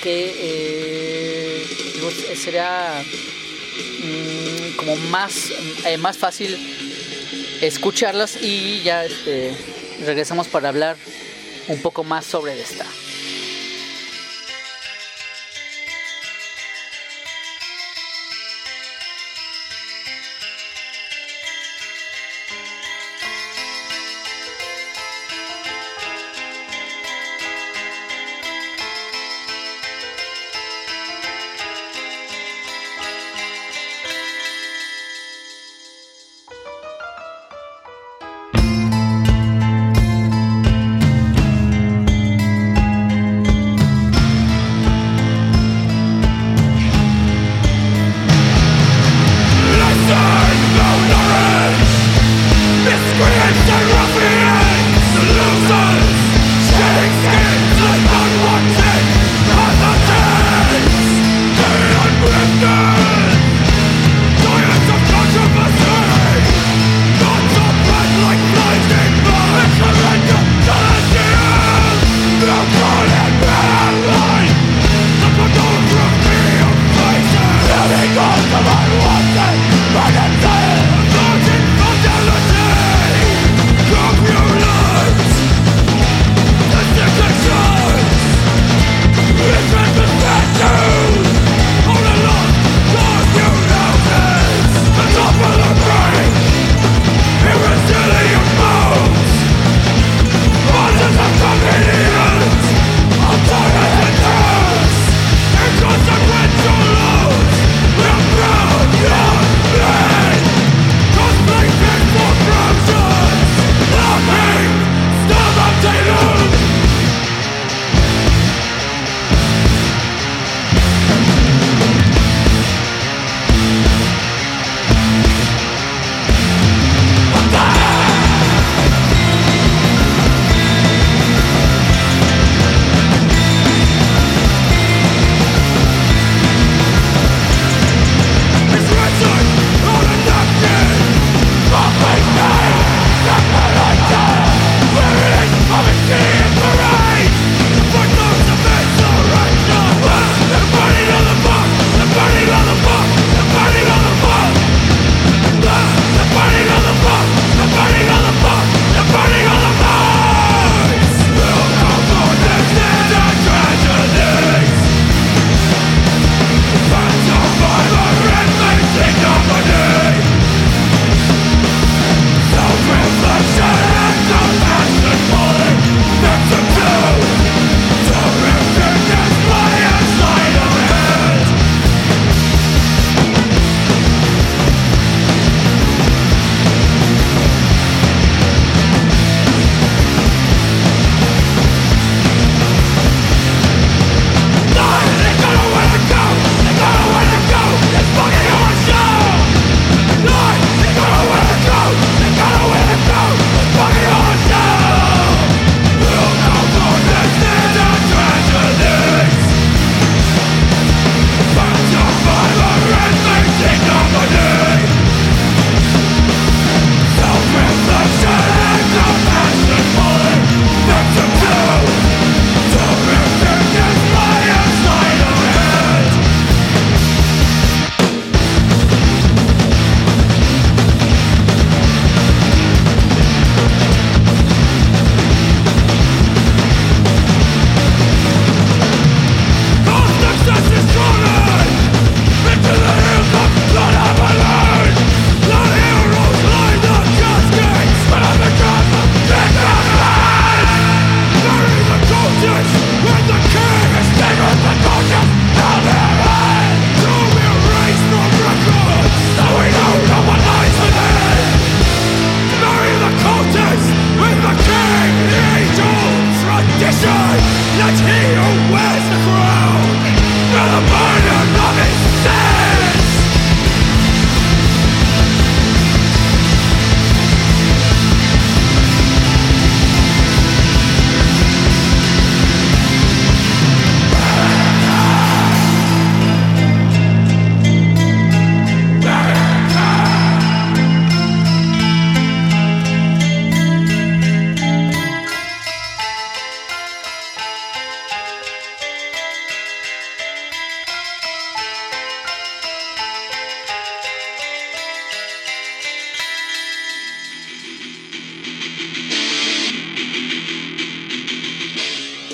que 0.01 0.35
eh, 0.37 2.35
será 2.35 3.03
mm, 4.03 4.75
como 4.77 4.95
más, 5.09 5.51
eh, 5.85 5.97
más 5.97 6.17
fácil 6.17 6.57
escucharlas 7.61 8.41
y 8.41 8.81
ya 8.83 9.05
este, 9.05 9.51
regresamos 10.05 10.47
para 10.47 10.69
hablar 10.69 10.97
un 11.67 11.81
poco 11.81 12.03
más 12.03 12.25
sobre 12.25 12.59
esta. 12.59 12.85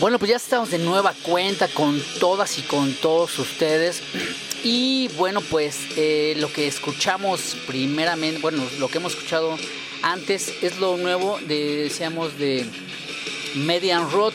Bueno, 0.06 0.20
pues 0.20 0.30
ya 0.30 0.38
estamos 0.38 0.70
de 0.70 0.78
nueva 0.78 1.16
cuenta 1.24 1.68
con 1.68 2.00
todas 2.20 2.60
y 2.60 2.62
con 2.62 2.94
todos 2.94 3.40
ustedes. 3.40 4.04
Y 4.64 5.08
bueno, 5.18 5.42
pues 5.42 5.80
eh, 5.98 6.36
lo 6.38 6.54
que 6.54 6.68
escuchamos 6.68 7.58
primeramente, 7.66 8.40
bueno, 8.40 8.64
lo 8.78 8.88
que 8.88 9.00
hemos 9.00 9.14
escuchado 9.14 9.58
antes 10.04 10.54
es 10.62 10.78
lo 10.78 10.98
nuevo, 10.98 11.40
de, 11.48 11.86
decíamos, 11.86 12.38
de 12.38 12.68
Median 13.56 14.12
Road. 14.12 14.34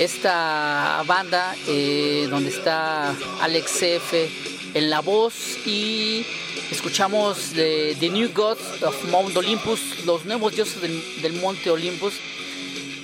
Esta 0.00 1.04
banda 1.06 1.54
eh, 1.68 2.26
donde 2.28 2.50
está 2.50 3.14
Alex 3.40 3.80
F 3.80 4.28
en 4.74 4.90
la 4.90 4.98
voz 4.98 5.64
y 5.64 6.26
escuchamos 6.72 7.52
de 7.52 7.96
The 8.00 8.08
New 8.08 8.32
Gods 8.34 8.82
of 8.82 9.04
Mount 9.12 9.36
Olympus, 9.36 9.80
los 10.04 10.24
nuevos 10.24 10.56
dioses 10.56 10.82
del, 10.82 11.22
del 11.22 11.34
Monte 11.34 11.70
Olympus. 11.70 12.14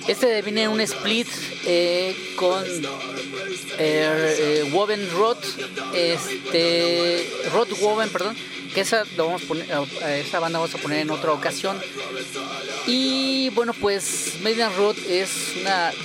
Este 0.07 0.43
viene 0.43 0.67
un 0.67 0.79
split 0.81 1.27
eh, 1.65 2.15
con 2.35 2.63
eh, 2.63 2.77
eh, 3.79 4.69
Woven 4.71 5.09
Rod, 5.11 5.37
este, 5.95 7.27
Rod 7.51 7.69
Woven, 7.81 8.09
perdón, 8.09 8.35
que 8.75 8.81
esa, 8.81 9.03
lo 9.17 9.25
vamos 9.25 9.43
a 9.43 9.47
poner, 9.47 9.65
esa 10.09 10.39
banda 10.39 10.59
vamos 10.59 10.75
a 10.75 10.77
poner 10.77 10.99
en 10.99 11.09
otra 11.09 11.31
ocasión. 11.31 11.81
Y 12.85 13.49
bueno, 13.49 13.73
pues 13.73 14.35
Median 14.41 14.75
Rod 14.77 14.95
es 15.09 15.53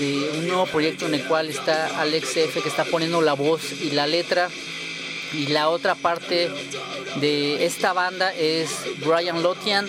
un 0.01 0.49
nuevo 0.49 0.65
proyecto 0.67 1.05
en 1.05 1.15
el 1.15 1.25
cual 1.27 1.51
está 1.51 2.01
Alex 2.01 2.39
F 2.39 2.63
que 2.63 2.71
está 2.71 2.87
poniendo 2.87 3.21
la 3.21 3.35
voz 3.35 3.71
y 3.83 3.91
la 3.91 4.07
letra. 4.07 4.49
Y 5.35 5.49
la 5.49 5.69
otra 5.69 5.95
parte 5.95 6.51
de 7.21 7.65
esta 7.65 7.93
banda 7.93 8.35
es 8.35 8.71
Brian 9.05 9.43
Lotian, 9.43 9.87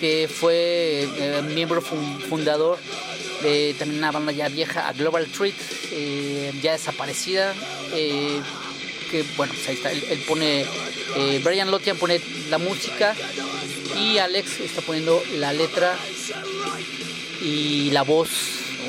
que 0.00 0.28
fue 0.28 1.08
miembro 1.54 1.80
fundador 1.80 2.78
eh, 3.44 3.74
también 3.78 3.98
una 3.98 4.10
banda 4.10 4.32
ya 4.32 4.48
vieja, 4.48 4.88
a 4.88 4.92
Global 4.92 5.26
Treat, 5.26 5.54
eh, 5.92 6.52
ya 6.62 6.72
desaparecida. 6.72 7.54
Eh, 7.92 8.40
que 9.10 9.22
bueno, 9.36 9.52
pues 9.52 9.68
ahí 9.68 9.74
está, 9.76 9.92
él, 9.92 10.24
pone, 10.26 10.66
Brian 11.44 11.70
Lotian 11.70 11.96
pone 11.96 12.20
la 12.48 12.58
música 12.58 13.14
y 13.96 14.18
Alex 14.18 14.60
está 14.60 14.80
poniendo 14.80 15.22
la 15.36 15.52
letra 15.52 15.94
y 17.42 17.90
la 17.90 18.02
voz, 18.02 18.30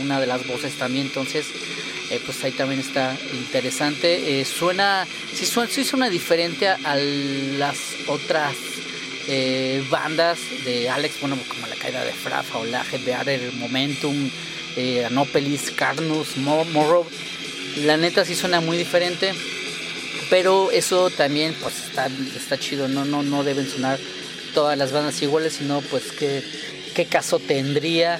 una 0.01 0.19
de 0.19 0.27
las 0.27 0.47
voces 0.47 0.73
también. 0.75 1.07
Entonces, 1.07 1.47
pues 2.25 2.43
ahí 2.43 2.53
también 2.53 2.79
está 2.79 3.15
interesante. 3.33 4.43
suena, 4.45 5.05
sí 5.33 5.45
suena, 5.45 5.71
sí 5.71 5.83
suena 5.83 6.09
diferente 6.09 6.69
a, 6.69 6.95
las 6.95 7.77
otras 8.07 8.55
bandas 9.89 10.39
de 10.63 10.89
Alex, 10.89 11.19
bueno, 11.19 11.37
como 11.47 11.67
la 11.67 11.75
caída 11.75 12.03
de 12.03 12.11
Frafa 12.11 12.59
o 12.59 12.65
la 12.65 12.83
GBR, 12.83 13.29
el 13.29 13.53
Momentum, 13.53 14.29
eh, 14.75 15.05
Anopelis, 15.05 15.71
Carnus, 15.71 16.37
Morrow. 16.37 17.05
La 17.77 17.97
neta 17.97 18.25
sí 18.25 18.35
suena 18.35 18.61
muy 18.61 18.77
diferente, 18.77 19.33
pero 20.29 20.71
eso 20.71 21.09
también 21.09 21.55
pues 21.61 21.85
está, 21.85 22.09
está 22.35 22.57
chido, 22.57 22.87
no, 22.87 23.05
no, 23.05 23.23
no 23.23 23.43
deben 23.43 23.69
sonar 23.69 23.99
todas 24.53 24.77
las 24.77 24.91
bandas 24.91 25.21
iguales, 25.21 25.53
sino 25.53 25.81
pues 25.81 26.11
qué, 26.11 26.43
qué 26.93 27.05
caso 27.05 27.39
tendría. 27.39 28.19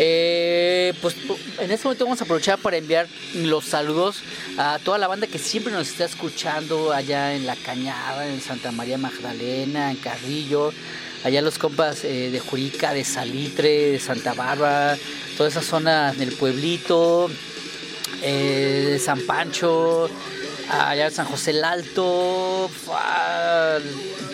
Eh, 0.00 0.94
pues 1.02 1.16
en 1.58 1.72
este 1.72 1.84
momento 1.84 2.04
vamos 2.04 2.20
a 2.20 2.24
aprovechar 2.24 2.56
para 2.60 2.76
enviar 2.76 3.08
los 3.34 3.64
saludos 3.64 4.22
a 4.56 4.78
toda 4.84 4.96
la 4.96 5.08
banda 5.08 5.26
que 5.26 5.40
siempre 5.40 5.72
nos 5.72 5.88
está 5.88 6.04
escuchando 6.04 6.92
allá 6.92 7.34
en 7.34 7.46
La 7.46 7.56
Cañada, 7.56 8.28
en 8.28 8.40
Santa 8.40 8.70
María 8.70 8.96
Magdalena, 8.96 9.90
en 9.90 9.96
Carrillo, 9.96 10.72
allá 11.24 11.42
los 11.42 11.58
compas 11.58 12.04
eh, 12.04 12.30
de 12.30 12.38
Jurica, 12.38 12.94
de 12.94 13.02
Salitre, 13.02 13.90
de 13.90 13.98
Santa 13.98 14.34
Bárbara, 14.34 14.96
toda 15.36 15.48
esa 15.48 15.62
zona 15.62 16.12
del 16.12 16.30
pueblito, 16.30 17.28
eh, 18.22 18.90
de 18.92 18.98
San 19.00 19.20
Pancho, 19.22 20.08
allá 20.70 21.06
en 21.06 21.12
San 21.12 21.26
José 21.26 21.50
el 21.50 21.64
Alto, 21.64 22.70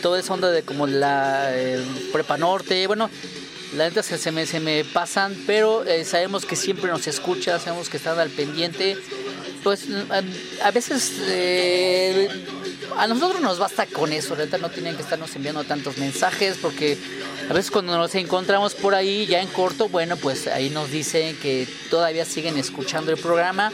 toda 0.02 0.20
esa 0.20 0.34
onda 0.34 0.50
de 0.50 0.62
como 0.62 0.86
la 0.86 1.50
Prepa 2.12 2.36
Norte, 2.36 2.86
bueno, 2.86 3.08
la 3.76 3.88
neta 3.88 4.02
se, 4.02 4.32
me, 4.32 4.46
se 4.46 4.60
me 4.60 4.84
pasan, 4.84 5.36
pero 5.46 5.84
eh, 5.84 6.04
sabemos 6.04 6.44
que 6.44 6.56
siempre 6.56 6.90
nos 6.90 7.06
escucha, 7.06 7.58
sabemos 7.58 7.88
que 7.88 7.96
están 7.96 8.18
al 8.18 8.30
pendiente. 8.30 8.96
Pues 9.62 9.86
a, 10.62 10.70
veces 10.70 11.12
eh, 11.26 12.28
a 12.96 13.06
nosotros 13.06 13.40
nos 13.40 13.58
basta 13.58 13.86
con 13.86 14.12
eso, 14.12 14.36
la 14.36 14.58
no 14.58 14.68
tienen 14.70 14.94
que 14.94 15.02
estarnos 15.02 15.34
enviando 15.36 15.64
tantos 15.64 15.96
mensajes 15.96 16.58
porque 16.60 16.98
a 17.48 17.52
veces 17.54 17.70
cuando 17.70 17.96
nos 17.96 18.14
encontramos 18.14 18.74
por 18.74 18.94
ahí 18.94 19.24
ya 19.24 19.40
en 19.40 19.48
corto, 19.48 19.88
bueno, 19.88 20.18
pues 20.18 20.48
ahí 20.48 20.68
nos 20.68 20.90
dicen 20.90 21.34
que 21.36 21.66
todavía 21.88 22.26
siguen 22.26 22.58
escuchando 22.58 23.10
el 23.10 23.18
programa. 23.18 23.72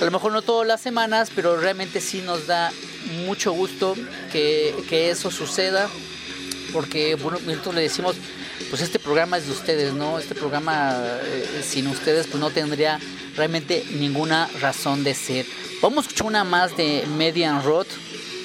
A 0.00 0.04
lo 0.04 0.10
mejor 0.10 0.32
no 0.32 0.40
todas 0.40 0.66
las 0.66 0.80
semanas, 0.80 1.30
pero 1.34 1.58
realmente 1.60 2.00
sí 2.00 2.22
nos 2.22 2.46
da 2.46 2.72
mucho 3.26 3.52
gusto 3.52 3.94
que, 4.32 4.74
que 4.88 5.10
eso 5.10 5.30
suceda 5.30 5.90
porque 6.72 7.14
bueno, 7.16 7.38
nosotros 7.46 7.74
le 7.74 7.82
decimos, 7.82 8.16
pues 8.70 8.82
este 8.82 8.98
programa 8.98 9.38
es 9.38 9.46
de 9.46 9.52
ustedes, 9.52 9.94
¿no? 9.94 10.18
Este 10.18 10.34
programa 10.34 10.96
eh, 11.24 11.62
sin 11.66 11.86
ustedes 11.86 12.26
pues 12.26 12.40
no 12.40 12.50
tendría 12.50 13.00
realmente 13.36 13.84
ninguna 13.92 14.48
razón 14.60 15.04
de 15.04 15.14
ser. 15.14 15.46
Vamos 15.80 15.98
a 15.98 16.08
escuchar 16.08 16.26
una 16.26 16.44
más 16.44 16.76
de 16.76 17.04
Median 17.16 17.62
Road 17.62 17.86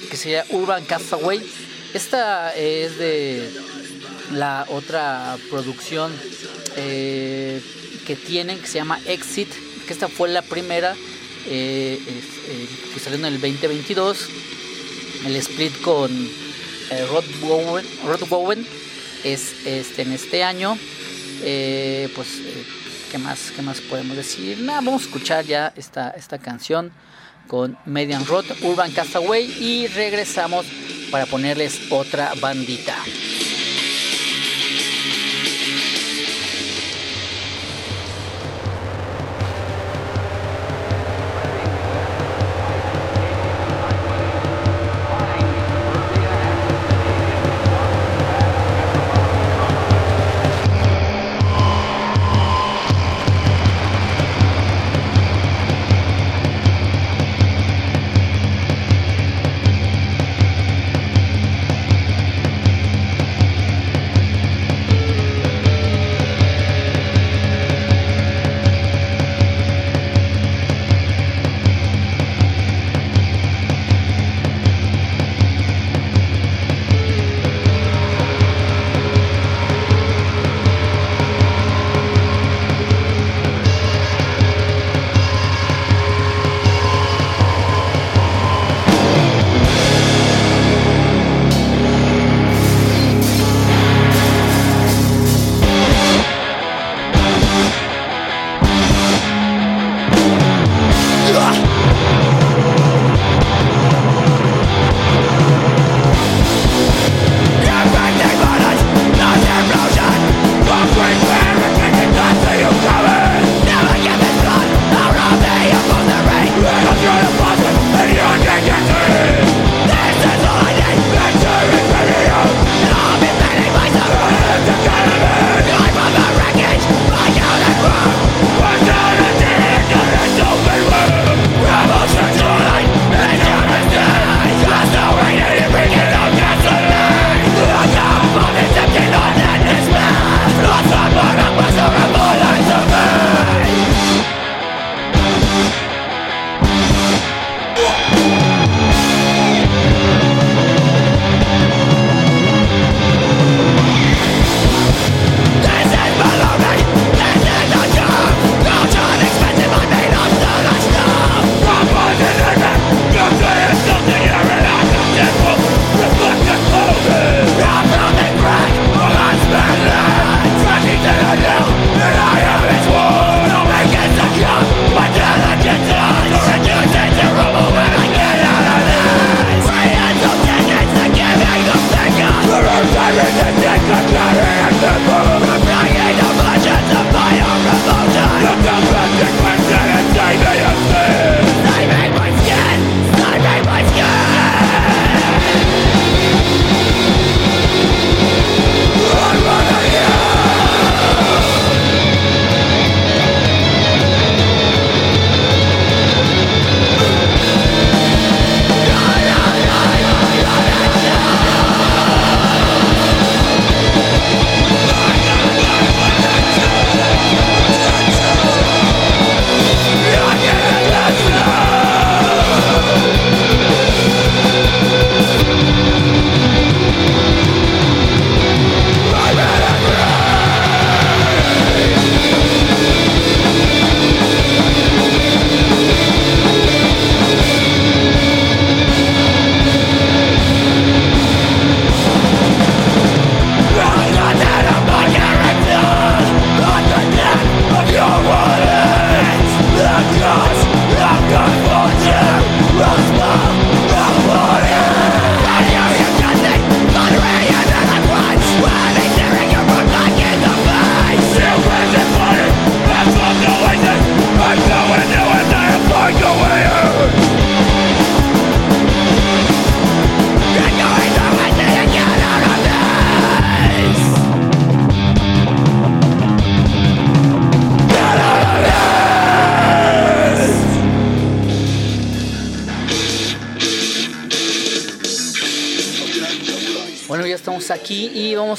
que 0.10 0.18
sería 0.18 0.46
Urban 0.50 0.86
Castaway. 0.86 1.42
Esta 1.94 2.56
es 2.56 2.98
de 2.98 3.52
la 4.32 4.66
otra 4.70 5.38
producción 5.50 6.12
eh, 6.78 7.62
que 8.06 8.16
tienen 8.16 8.60
que 8.60 8.68
se 8.68 8.76
llama 8.76 9.00
Exit, 9.06 9.50
que 9.86 9.94
esta 9.94 10.08
fue 10.08 10.30
la 10.30 10.42
primera 10.42 10.96
eh, 11.48 12.00
que 12.94 13.00
salió 13.00 13.20
en 13.20 13.26
el 13.26 13.42
2022. 13.42 14.30
El 15.26 15.36
split 15.38 15.82
con 15.82 16.12
Rod 17.10 17.26
Bowen, 17.42 17.86
Rod 18.06 18.28
Bowen 18.28 18.68
es 19.24 19.66
este, 19.66 20.04
en 20.04 20.14
este 20.14 20.44
año. 20.44 20.78
Eh, 21.42 22.10
pues, 22.16 22.40
eh, 22.40 22.66
¿qué, 23.12 23.18
más, 23.18 23.52
¿qué 23.56 23.62
más 23.62 23.82
podemos 23.82 24.16
decir? 24.16 24.60
Nada, 24.60 24.82
vamos 24.82 25.04
a 25.04 25.06
escuchar 25.06 25.46
ya 25.46 25.74
esta, 25.76 26.12
esta 26.12 26.38
canción 26.38 26.92
con 27.48 27.78
Median 27.86 28.26
Road, 28.26 28.46
Urban 28.62 28.92
Castaway 28.92 29.46
y 29.60 29.88
regresamos 29.88 30.66
para 31.12 31.26
ponerles 31.26 31.92
otra 31.92 32.34
bandita. 32.40 32.96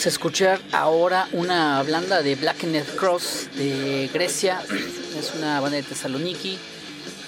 Vamos 0.05 0.17
a 0.17 0.19
escuchar 0.19 0.61
ahora 0.73 1.29
una 1.33 1.83
blanda 1.83 2.21
de 2.21 2.35
Blackened 2.35 2.85
Cross 2.97 3.49
de 3.57 4.11
Grecia. 4.13 4.61
Es 5.19 5.33
una 5.35 5.61
banda 5.61 5.79
de 5.79 5.83
Tesaloniki. 5.83 6.59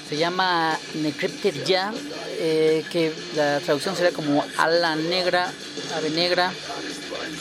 Se 0.07 0.19
llama 0.19 0.79
Necrypted 0.93 1.65
Ya, 1.65 1.91
eh, 2.39 2.85
que 2.93 3.15
la 3.35 3.61
traducción 3.61 3.97
sería 3.97 4.13
como 4.13 4.45
ala 4.59 4.95
negra, 4.95 5.51
ave 5.97 6.11
negra. 6.11 6.53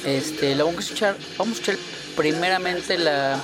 Este, 0.05 0.55
vamos 0.55 0.77
a 0.77 0.79
escuchar, 0.79 1.17
vamos 1.37 1.57
a 1.57 1.59
escuchar 1.59 1.75
primeramente 2.15 2.97
la, 2.97 3.37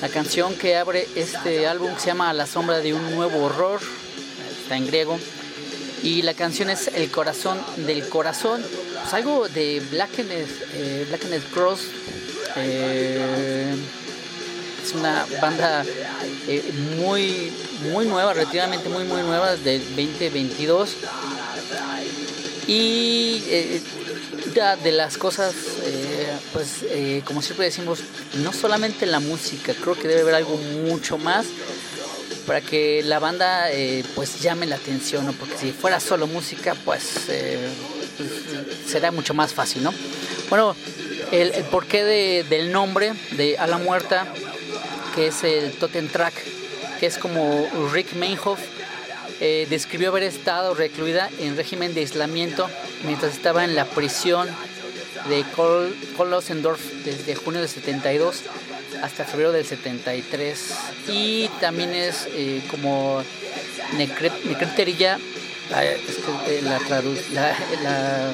la 0.00 0.08
canción 0.08 0.56
que 0.56 0.76
abre 0.76 1.06
este 1.14 1.68
álbum 1.68 1.94
que 1.94 2.00
se 2.00 2.06
llama 2.08 2.32
la 2.32 2.46
sombra 2.46 2.78
de 2.80 2.94
un 2.94 3.14
nuevo 3.14 3.44
horror. 3.44 3.78
Está 4.60 4.76
en 4.76 4.88
griego. 4.88 5.16
Y 6.02 6.22
la 6.22 6.34
canción 6.34 6.68
es 6.68 6.88
El 6.88 7.12
corazón 7.12 7.60
del 7.76 8.08
corazón. 8.08 8.60
Pues 9.02 9.14
algo 9.14 9.48
de 9.48 9.82
Blackened, 9.90 10.46
eh, 10.74 11.42
Cross. 11.52 11.80
Eh, 12.56 13.74
es 14.84 14.92
una 14.94 15.26
banda 15.40 15.84
eh, 16.48 16.72
muy, 16.98 17.52
muy 17.92 18.06
nueva, 18.06 18.32
relativamente 18.34 18.88
muy, 18.88 19.04
muy 19.04 19.22
nueva, 19.22 19.56
del 19.56 19.80
2022. 19.96 20.96
Y 22.66 23.42
eh, 23.46 23.82
de 24.84 24.92
las 24.92 25.16
cosas, 25.16 25.54
pues 26.52 26.84
como 27.24 27.40
siempre 27.40 27.66
decimos, 27.66 28.00
no 28.34 28.52
solamente 28.52 29.06
la 29.06 29.18
música, 29.18 29.72
creo 29.72 29.94
que 29.94 30.08
debe 30.08 30.20
haber 30.20 30.34
algo 30.34 30.56
mucho 30.58 31.16
más 31.16 31.46
para 32.46 32.60
que 32.60 33.02
la 33.02 33.18
banda 33.18 33.68
pues 34.14 34.40
llame 34.40 34.66
la 34.66 34.76
atención, 34.76 35.24
¿no? 35.24 35.32
porque 35.32 35.56
si 35.56 35.72
fuera 35.72 36.00
solo 36.00 36.26
música, 36.26 36.74
pues, 36.84 37.30
será 38.86 39.10
mucho 39.10 39.34
más 39.34 39.54
fácil, 39.54 39.82
¿no? 39.82 39.92
Bueno, 40.48 40.76
el, 41.30 41.50
porqué 41.70 42.04
de, 42.04 42.44
del 42.48 42.72
nombre 42.72 43.12
de 43.32 43.58
A 43.58 43.66
la 43.66 43.78
Muerta, 43.78 44.26
que 45.14 45.28
es 45.28 45.44
el 45.44 45.72
Totem 45.72 46.08
Track, 46.08 46.34
que 47.00 47.06
es 47.06 47.18
como 47.18 47.68
Rick 47.92 48.14
Meinhof 48.14 48.60
eh, 49.40 49.66
describió 49.68 50.10
haber 50.10 50.22
estado 50.22 50.72
recluida 50.72 51.28
en 51.40 51.56
régimen 51.56 51.94
de 51.94 52.00
aislamiento 52.02 52.68
mientras 53.04 53.32
estaba 53.32 53.64
en 53.64 53.74
la 53.74 53.86
prisión 53.86 54.48
de 55.28 55.44
Kolosendorf 56.16 56.80
desde 57.04 57.34
junio 57.34 57.60
del 57.60 57.68
72 57.68 58.42
hasta 59.02 59.24
febrero 59.24 59.50
del 59.50 59.66
73 59.66 60.74
y 61.08 61.48
también 61.60 61.92
es 61.92 62.28
eh, 62.32 62.62
como 62.70 63.24
que 63.96 64.64
la, 65.72 66.78
la, 66.88 67.56
la, 67.82 68.32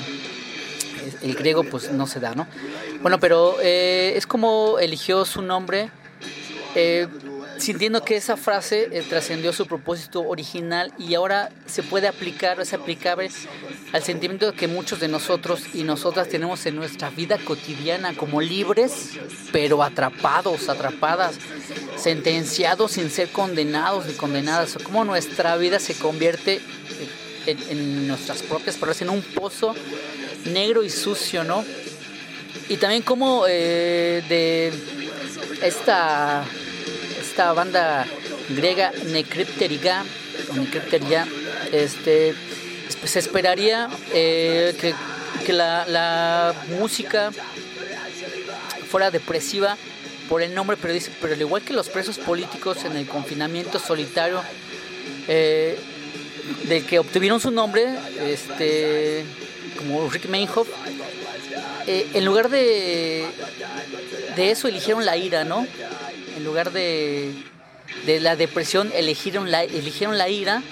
el 1.23 1.35
griego 1.35 1.65
pues 1.65 1.91
no 1.93 2.07
se 2.07 2.21
da 2.21 2.35
no 2.35 2.47
bueno 3.01 3.19
pero 3.21 3.57
eh, 3.63 4.15
es 4.17 4.27
como 4.27 4.79
eligió 4.79 5.25
su 5.25 5.43
nombre 5.43 5.91
eh, 6.75 7.09
sintiendo 7.59 8.05
que 8.05 8.17
esa 8.17 8.37
frase 8.37 8.89
eh, 8.93 9.03
trascendió 9.09 9.53
su 9.53 9.67
propósito 9.67 10.21
original 10.23 10.93
y 10.99 11.15
ahora 11.15 11.51
se 11.67 11.83
puede 11.83 12.09
aplicar, 12.09 12.61
es 12.61 12.73
aplicable 12.73 13.31
al 13.93 14.03
sentimiento 14.03 14.53
que 14.53 14.69
muchos 14.69 15.01
de 15.01 15.09
nosotros 15.09 15.63
y 15.75 15.83
nosotras 15.83 16.29
tenemos 16.29 16.65
en 16.67 16.77
nuestra 16.77 17.11
vida 17.11 17.39
cotidiana 17.39 18.15
como 18.15 18.41
libres, 18.41 19.19
pero 19.53 19.83
atrapados, 19.83 20.69
atrapadas, 20.69 21.37
sentenciados 21.97 22.93
sin 22.93 23.11
ser 23.11 23.31
condenados 23.31 24.07
ni 24.07 24.13
condenadas, 24.15 24.77
o 24.77 24.81
cómo 24.81 25.05
nuestra 25.05 25.57
vida 25.57 25.79
se 25.79 25.95
convierte 25.95 26.61
en, 27.51 28.07
nuestras 28.07 28.43
propias 28.43 28.77
palabras 28.77 29.03
en 29.03 29.11
un 29.11 29.23
pozo 29.23 29.75
negro 30.47 30.83
y 30.83 30.91
sucio, 30.91 31.45
¿no? 31.45 31.65
Y 32.69 32.77
también 32.77 33.03
como 33.03 33.45
eh, 33.49 34.23
de 34.29 34.73
esta 35.63 36.45
esta 37.21 37.53
banda 37.53 38.07
griega 38.49 38.93
Necrypteriga, 39.07 40.05
Necrypteriga 40.55 41.27
este, 41.73 42.35
se 43.05 43.19
esperaría 43.19 43.89
eh, 44.13 44.75
que, 44.81 44.95
que 45.45 45.53
la, 45.53 45.87
la, 45.87 46.55
música 46.79 47.31
fuera 48.91 49.11
depresiva 49.11 49.77
por 50.29 50.43
el 50.43 50.55
nombre, 50.55 50.77
pero 50.81 50.93
dice, 50.93 51.11
pero 51.21 51.35
al 51.35 51.41
igual 51.41 51.63
que 51.63 51.73
los 51.73 51.89
presos 51.89 52.19
políticos 52.19 52.85
en 52.85 52.97
el 52.97 53.07
confinamiento 53.07 53.79
solitario, 53.79 54.43
eh, 55.27 55.79
de 56.65 56.85
que 56.85 56.99
obtuvieron 56.99 57.41
su 57.41 57.51
nombre, 57.51 57.87
este, 58.27 59.25
como 59.77 60.09
Rick 60.09 60.29
Meinhof, 60.29 60.69
eh, 61.87 62.07
en 62.15 62.25
lugar 62.25 62.51
de, 62.51 63.27
de 64.37 64.51
eso 64.51 64.69
eligieron 64.69 65.05
la 65.05 65.17
ira, 65.17 65.45
¿no? 65.45 65.67
en 66.39 66.45
lugar 66.45 66.73
de, 66.73 67.33
de 68.07 68.21
la 68.21 68.37
depresión 68.37 68.91
eligieron 68.95 69.51
la, 69.51 69.65
eligieron 69.65 70.17
la 70.17 70.29
ira 70.29 70.63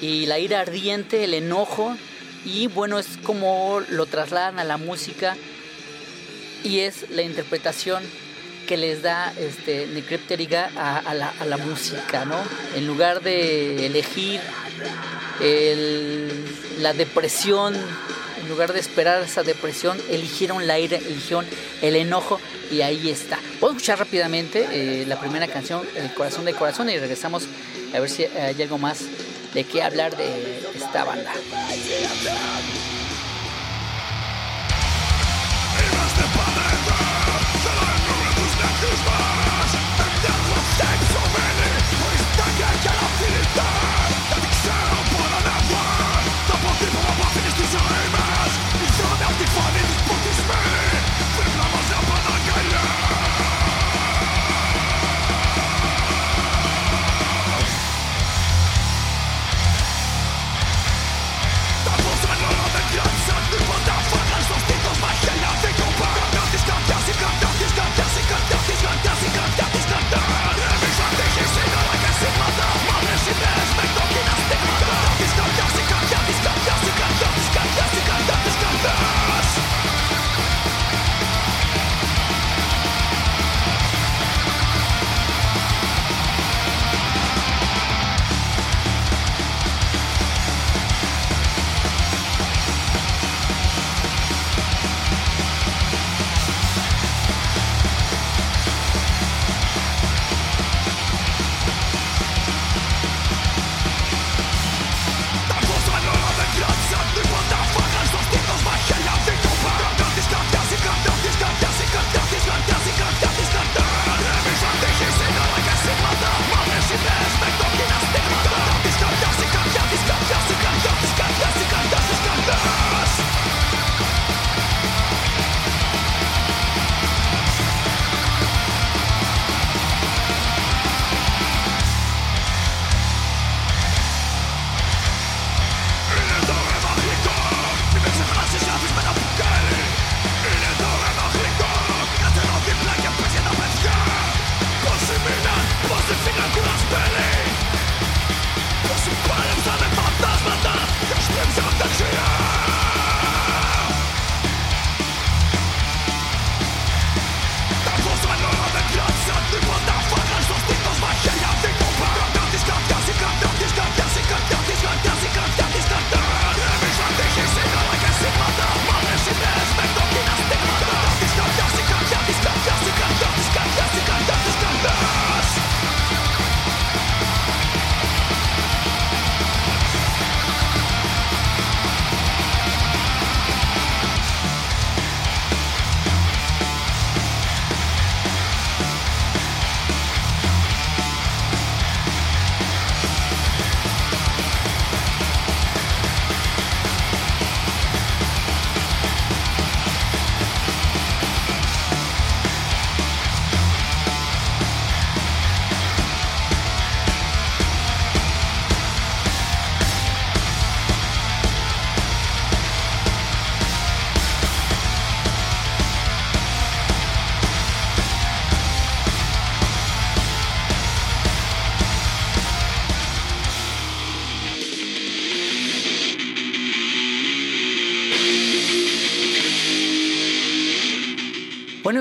y 0.00 0.26
la 0.26 0.38
ira 0.38 0.60
ardiente, 0.60 1.24
el 1.24 1.34
enojo 1.34 1.96
y 2.44 2.68
bueno, 2.68 2.98
es 2.98 3.18
como 3.22 3.82
lo 3.90 4.06
trasladan 4.06 4.58
a 4.58 4.64
la 4.64 4.76
música 4.76 5.36
y 6.62 6.80
es 6.80 7.10
la 7.10 7.22
interpretación 7.22 8.02
que 8.70 8.76
les 8.76 9.02
da 9.02 9.32
este 9.36 9.88
Necrypteriga 9.88 10.70
a, 10.76 10.98
a, 10.98 11.44
la, 11.44 11.56
música, 11.56 12.24
¿no? 12.24 12.36
En 12.76 12.86
lugar 12.86 13.20
de 13.20 13.84
elegir 13.86 14.40
el, 15.40 16.30
la 16.78 16.92
depresión 16.92 17.74
en 17.74 18.48
lugar 18.48 18.72
de 18.72 18.78
esperar 18.78 19.24
esa 19.24 19.42
depresión, 19.42 19.98
eligieron 20.08 20.68
la 20.68 20.78
ira, 20.78 20.98
eligieron 20.98 21.46
el 21.82 21.96
enojo 21.96 22.40
y 22.70 22.82
ahí 22.82 23.10
está. 23.10 23.38
A 23.38 23.66
escuchar 23.66 23.98
rápidamente 23.98 24.68
eh, 24.70 25.04
la 25.04 25.18
primera 25.18 25.48
canción, 25.48 25.82
El 25.96 26.14
corazón 26.14 26.44
del 26.44 26.54
corazón, 26.54 26.88
y 26.90 26.96
regresamos 26.96 27.48
a 27.92 27.98
ver 27.98 28.08
si 28.08 28.24
hay 28.24 28.62
algo 28.62 28.78
más 28.78 29.00
de 29.52 29.64
qué 29.64 29.82
hablar 29.82 30.16
de 30.16 30.60
esta 30.76 31.02
banda. 31.02 31.32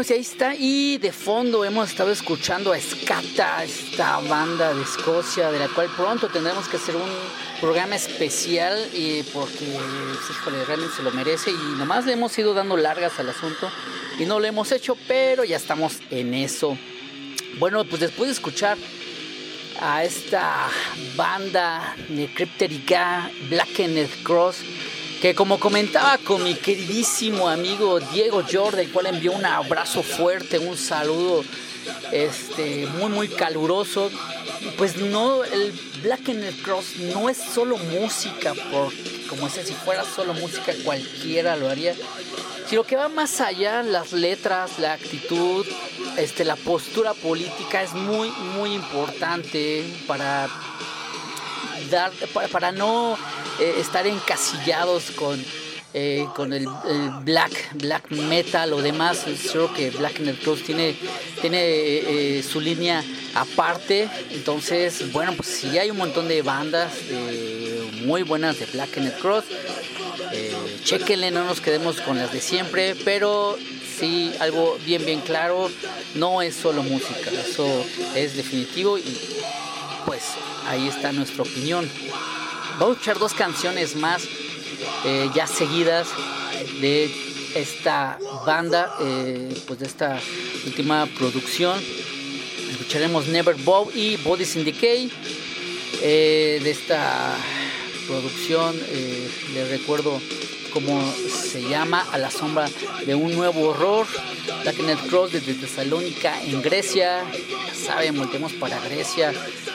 Sí, 0.10 0.16
ahí 0.16 0.22
está. 0.22 0.56
Y 0.56 0.98
de 0.98 1.12
fondo 1.12 1.64
hemos 1.64 1.92
estado 1.92 2.12
escuchando 2.12 2.74
a 2.74 2.80
Scata, 2.80 3.64
esta 3.64 4.18
banda 4.22 4.74
de 4.74 4.82
Escocia, 4.82 5.52
de 5.52 5.60
la 5.60 5.68
cual 5.68 5.88
pronto 5.96 6.30
tendremos 6.30 6.68
que 6.68 6.78
hacer 6.78 6.96
un 6.96 7.12
programa 7.62 7.96
especial 7.96 8.90
y 8.92 9.22
porque, 9.22 9.68
pues, 9.68 10.32
híjole, 10.32 10.66
realmente 10.66 10.96
se 10.96 11.04
lo 11.04 11.12
merece. 11.12 11.52
Y 11.52 11.78
nomás 11.78 12.08
le 12.08 12.14
hemos 12.14 12.36
ido 12.40 12.56
dando 12.56 12.76
largas 12.76 13.20
al 13.20 13.30
asunto 13.30 13.70
y 14.18 14.26
no 14.26 14.40
lo 14.40 14.48
hemos 14.48 14.72
hecho, 14.72 14.98
pero 15.08 15.44
ya 15.44 15.58
estamos 15.58 16.00
en 16.10 16.34
eso. 16.34 16.76
Bueno, 17.60 17.86
pues 17.86 18.02
después 18.02 18.30
de 18.30 18.34
escuchar 18.34 18.80
a 19.80 20.04
esta 20.04 20.72
banda 21.16 21.96
de 22.08 22.34
Crypterica 22.34 23.30
Blackened 23.48 24.10
Cross, 24.24 24.64
que 25.22 25.36
como 25.36 25.60
comentaba 25.60 26.18
con 26.18 26.44
mi 26.44 26.56
queridísimo 26.56 27.50
amigo 27.50 28.00
Diego 28.00 28.42
Jordan, 28.50 28.82
el 28.82 28.92
cual 28.92 29.08
envió 29.08 29.34
un 29.34 29.46
abrazo 29.46 30.02
fuerte, 30.02 30.60
un 30.60 30.78
saludo 30.78 31.44
este, 32.12 32.88
muy 32.98 33.10
muy 33.10 33.28
caluroso, 33.28 34.10
pues 34.78 34.96
no, 34.98 35.44
el 35.44 35.74
Blackened 36.04 36.62
Cross 36.62 36.98
no 37.14 37.30
es 37.30 37.38
solo 37.38 37.78
música, 37.78 38.54
por, 38.72 38.94
como 39.28 39.50
si 39.50 39.74
fuera 39.74 40.06
solo 40.06 40.34
música 40.34 40.74
cualquiera 40.86 41.58
lo 41.58 41.70
haría, 41.70 41.94
sino 42.68 42.84
que 42.84 42.96
va 42.96 43.10
más 43.10 43.42
allá, 43.42 43.84
las 43.84 44.14
letras, 44.14 44.80
la 44.80 44.94
actitud, 44.94 45.66
este, 46.18 46.46
la 46.46 46.56
postura 46.56 47.14
política 47.14 47.82
es 47.82 47.94
muy 47.94 48.30
muy 48.56 48.74
importante 48.74 49.84
para 50.08 50.48
para, 52.52 52.72
no 52.72 53.18
eh, 53.60 53.76
estar 53.80 54.06
encasillados 54.08 55.12
con, 55.12 55.44
eh, 55.94 56.26
con 56.36 56.54
el, 56.54 56.68
black, 57.24 57.74
black 57.76 58.12
metal 58.12 58.74
o 58.74 58.82
demás. 58.82 59.26
Creo 59.52 59.74
que 59.74 59.90
Black 59.92 60.20
Metal 60.20 60.40
Cross 60.44 60.64
tiene, 60.64 60.96
tiene 61.42 61.60
eh, 61.62 62.44
su 62.44 62.62
línea 62.62 63.04
aparte. 63.36 64.10
Entonces, 64.32 65.12
bueno, 65.12 65.34
pues 65.34 65.48
si 65.50 65.78
hay 65.78 65.92
un 65.92 65.98
montón 65.98 66.28
de 66.28 66.42
bandas 66.42 66.92
muy 68.06 68.24
buenas 68.24 68.60
de 68.60 68.66
Black 68.68 68.98
Metal 68.98 69.20
Cross. 69.20 69.46
chequenle, 70.84 71.32
no 71.32 71.44
nos 71.44 71.62
quedemos 71.62 72.02
con 72.02 72.18
las 72.18 72.32
de 72.32 72.42
siempre, 72.42 72.96
pero 73.04 73.58
sí, 74.00 74.32
algo 74.40 74.78
bien, 74.86 75.06
bien 75.06 75.22
claro, 75.22 75.70
no 76.16 76.42
es 76.42 76.56
solo 76.56 76.84
música, 76.84 77.32
eso 77.32 77.86
es 78.16 78.36
definitivo 78.36 78.98
y 78.98 79.04
pues 80.06 80.24
ahí 80.68 80.88
está 80.88 81.12
nuestra 81.12 81.44
opinión. 81.44 81.90
Vamos 82.80 82.90
a 82.90 82.92
escuchar 82.94 83.20
dos 83.20 83.34
canciones 83.34 83.96
más 83.96 84.24
eh, 85.06 85.30
ya 85.36 85.48
seguidas 85.48 86.08
de 86.82 87.12
esta 87.56 88.18
banda, 88.46 88.96
eh, 89.02 89.54
pues 89.68 89.80
de 89.80 89.86
esta 89.86 90.20
última 90.66 91.06
producción. 91.18 91.82
Escucharemos 92.72 93.28
Never 93.28 93.56
Bow 93.56 93.92
y 93.94 94.18
Bodies 94.18 94.56
in 94.56 94.66
Decay. 94.66 95.12
Eh, 96.02 96.62
de 96.64 96.72
esta 96.72 97.36
producción, 98.10 98.76
les 99.54 99.70
recuerdo 99.70 100.20
cómo 100.74 101.00
se 101.14 101.62
llama 101.62 102.06
A 102.12 102.18
la 102.18 102.32
sombra 102.32 102.68
de 103.06 103.14
un 103.14 103.36
nuevo 103.36 103.70
horror. 103.70 104.08
Blacknet 104.64 105.00
Cross 105.08 105.34
desde 105.34 105.54
Tesalónica 105.54 106.42
en 106.44 106.62
Grecia. 106.64 107.24
saben, 107.74 108.18
volvemos 108.18 108.54
para 108.54 108.80
Grecia. 108.80 109.32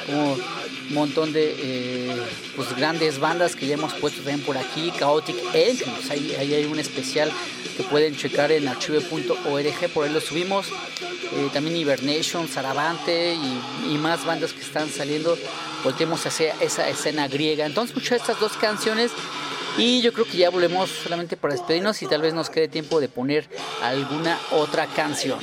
Como 0.06 0.36
montón 0.90 1.32
de 1.32 1.54
eh, 1.58 2.16
pues, 2.56 2.74
grandes 2.76 3.18
bandas 3.18 3.56
que 3.56 3.66
ya 3.66 3.74
hemos 3.74 3.94
puesto 3.94 4.22
también 4.22 4.44
por 4.44 4.58
aquí, 4.58 4.92
Chaotic 4.98 5.36
Egg, 5.54 5.84
pues, 5.84 6.10
ahí, 6.10 6.34
hay 6.38 6.64
un 6.64 6.78
especial 6.78 7.30
que 7.76 7.82
pueden 7.84 8.16
checar 8.16 8.52
en 8.52 8.68
archive.org, 8.68 9.90
por 9.92 10.06
ahí 10.06 10.12
lo 10.12 10.20
subimos, 10.20 10.68
eh, 10.68 11.48
también 11.52 11.76
Hibernation, 11.76 12.48
Saravante 12.48 13.34
y, 13.34 13.98
más 13.98 14.24
bandas 14.24 14.52
que 14.52 14.60
están 14.60 14.90
saliendo, 14.90 15.36
volteemos 15.82 16.24
hacia 16.26 16.54
esa 16.60 16.88
escena 16.88 17.26
griega. 17.26 17.64
Entonces 17.64 17.96
escucha 17.96 18.16
estas 18.16 18.38
dos 18.38 18.52
canciones 18.52 19.10
y 19.78 20.02
yo 20.02 20.12
creo 20.12 20.26
que 20.26 20.36
ya 20.36 20.50
volvemos 20.50 20.90
solamente 20.90 21.36
para 21.36 21.54
despedirnos 21.54 22.02
y 22.02 22.06
tal 22.06 22.20
vez 22.20 22.34
nos 22.34 22.50
quede 22.50 22.68
tiempo 22.68 23.00
de 23.00 23.08
poner 23.08 23.48
alguna 23.82 24.38
otra 24.50 24.86
canción. 24.86 25.38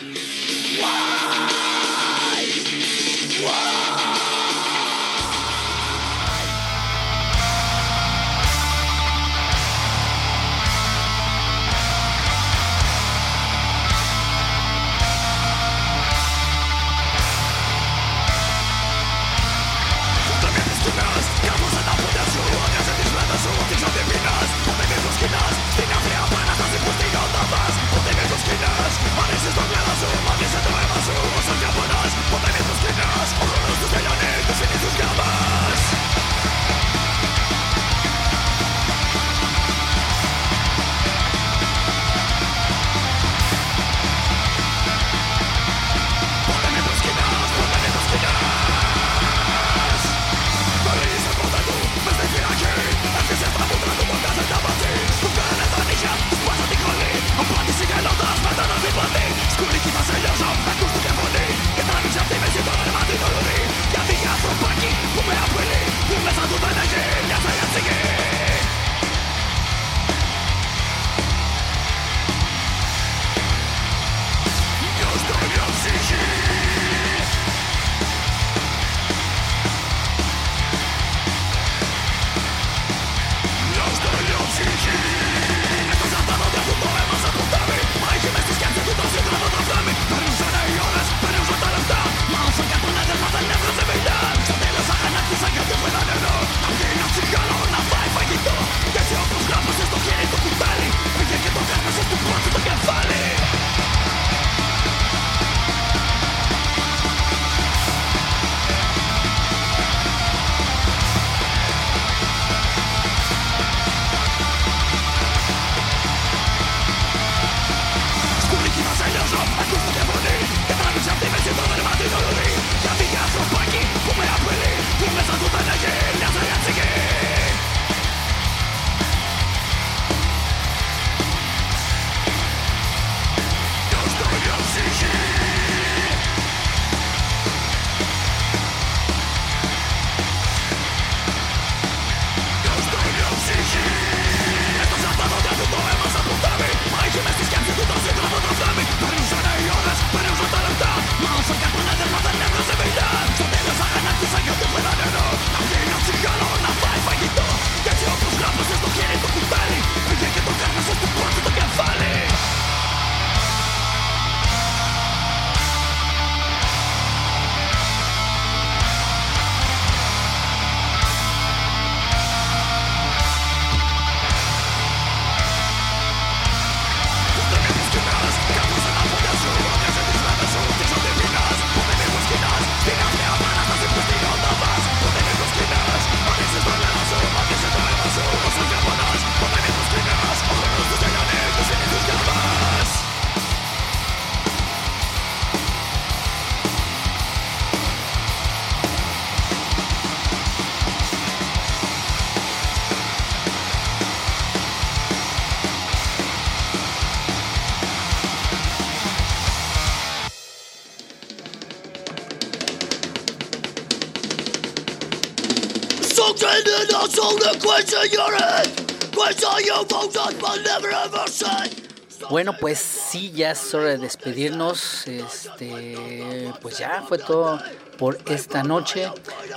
Bueno, 222.31 222.55
pues 222.57 222.79
sí, 222.79 223.33
ya 223.35 223.51
es 223.51 223.73
hora 223.73 223.89
de 223.89 223.97
despedirnos. 223.97 225.05
Este, 225.05 226.49
pues 226.61 226.77
ya 226.77 227.03
fue 227.05 227.17
todo 227.17 227.61
por 227.97 228.17
esta 228.25 228.63
noche. 228.63 229.09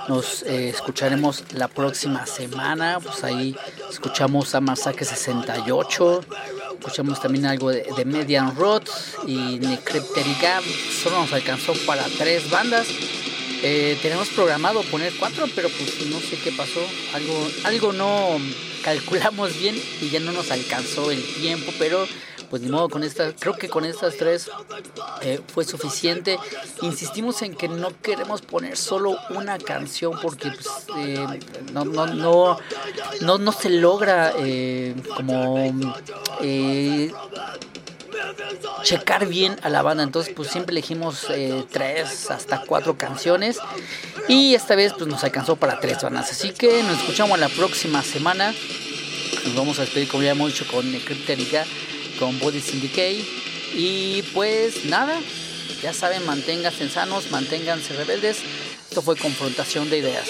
Nos 0.08 0.42
eh, 0.42 0.70
escucharemos 0.70 1.44
la 1.52 1.68
próxima 1.68 2.26
semana. 2.26 2.98
Pues 3.00 3.22
ahí 3.22 3.54
escuchamos 3.88 4.56
a 4.56 4.60
Masacre 4.60 5.04
68. 5.04 6.24
Escuchamos 6.80 7.22
también 7.22 7.46
algo 7.46 7.70
de, 7.70 8.04
Median 8.04 8.56
Road 8.56 8.82
y 9.24 9.60
Necrypterigam. 9.60 10.64
Solo 11.00 11.20
nos 11.20 11.32
alcanzó 11.32 11.74
para 11.86 12.02
tres 12.18 12.50
bandas. 12.50 12.88
Eh, 13.62 13.96
tenemos 14.02 14.30
programado 14.30 14.82
poner 14.82 15.12
cuatro, 15.16 15.46
pero 15.54 15.68
pues 15.68 16.04
no 16.06 16.18
sé 16.18 16.36
qué 16.42 16.50
pasó. 16.50 16.80
Algo, 17.14 17.48
algo 17.62 17.92
no 17.92 18.40
calculamos 18.82 19.56
bien 19.56 19.80
y 20.02 20.10
ya 20.10 20.18
no 20.18 20.32
nos 20.32 20.50
alcanzó 20.50 21.12
el 21.12 21.22
tiempo, 21.36 21.72
pero 21.78 22.04
pues 22.50 22.62
ni 22.62 22.70
modo 22.70 22.88
con 22.88 23.02
estas, 23.02 23.34
creo 23.38 23.54
que 23.54 23.68
con 23.68 23.84
estas 23.84 24.16
tres 24.16 24.50
eh, 25.22 25.40
fue 25.52 25.64
suficiente. 25.64 26.38
Insistimos 26.82 27.42
en 27.42 27.54
que 27.54 27.68
no 27.68 27.88
queremos 28.00 28.42
poner 28.42 28.76
solo 28.76 29.16
una 29.30 29.58
canción 29.58 30.18
porque 30.20 30.50
pues, 30.50 30.68
eh, 30.98 31.26
no, 31.72 31.84
no, 31.84 32.06
no, 32.06 32.58
no, 33.20 33.38
no 33.38 33.52
se 33.52 33.70
logra 33.70 34.32
eh, 34.38 34.94
como 35.16 35.72
checar 38.82 39.26
bien 39.26 39.56
a 39.62 39.70
la 39.70 39.82
banda. 39.82 40.02
Entonces, 40.02 40.32
pues 40.34 40.50
siempre 40.50 40.72
elegimos 40.72 41.26
tres 41.70 42.30
hasta 42.30 42.62
cuatro 42.62 42.96
canciones. 42.96 43.58
Y 44.28 44.54
esta 44.54 44.74
vez, 44.74 44.92
pues 44.92 45.06
nos 45.06 45.24
alcanzó 45.24 45.56
para 45.56 45.80
tres 45.80 46.02
bandas. 46.02 46.30
Así 46.30 46.50
que 46.52 46.82
nos 46.82 46.98
escuchamos 46.98 47.38
la 47.38 47.48
próxima 47.48 48.02
semana. 48.02 48.54
Nos 49.44 49.54
vamos 49.54 49.78
a 49.78 49.82
despedir, 49.82 50.08
como 50.08 50.22
ya 50.22 50.30
hemos 50.30 50.52
dicho, 50.52 50.66
con 50.70 50.90
Crypterica 50.90 51.64
con 52.18 52.38
Body 52.38 52.60
Syndicate. 52.60 53.24
Y 53.74 54.22
pues 54.32 54.84
nada, 54.84 55.20
ya 55.82 55.92
saben, 55.92 56.24
manténganse 56.26 56.88
sanos, 56.88 57.30
manténganse 57.30 57.94
rebeldes. 57.94 58.38
Esto 58.88 59.02
fue 59.02 59.16
confrontación 59.16 59.90
de 59.90 59.98
ideas. 59.98 60.28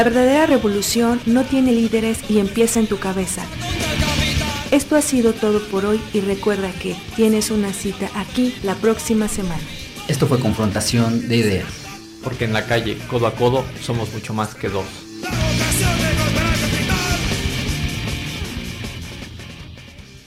La 0.00 0.04
verdadera 0.04 0.46
revolución 0.46 1.20
no 1.26 1.44
tiene 1.44 1.72
líderes 1.72 2.20
y 2.30 2.38
empieza 2.38 2.80
en 2.80 2.86
tu 2.86 2.98
cabeza. 2.98 3.42
Esto 4.70 4.96
ha 4.96 5.02
sido 5.02 5.34
todo 5.34 5.62
por 5.68 5.84
hoy 5.84 6.00
y 6.14 6.20
recuerda 6.20 6.72
que 6.72 6.96
tienes 7.16 7.50
una 7.50 7.74
cita 7.74 8.08
aquí 8.14 8.54
la 8.62 8.76
próxima 8.76 9.28
semana. 9.28 9.60
Esto 10.08 10.26
fue 10.26 10.40
Confrontación 10.40 11.28
de 11.28 11.36
Ideas. 11.36 11.68
Porque 12.24 12.46
en 12.46 12.54
la 12.54 12.64
calle, 12.64 12.96
codo 13.10 13.26
a 13.26 13.34
codo, 13.34 13.62
somos 13.82 14.10
mucho 14.14 14.32
más 14.32 14.54
que 14.54 14.70
dos. 14.70 14.86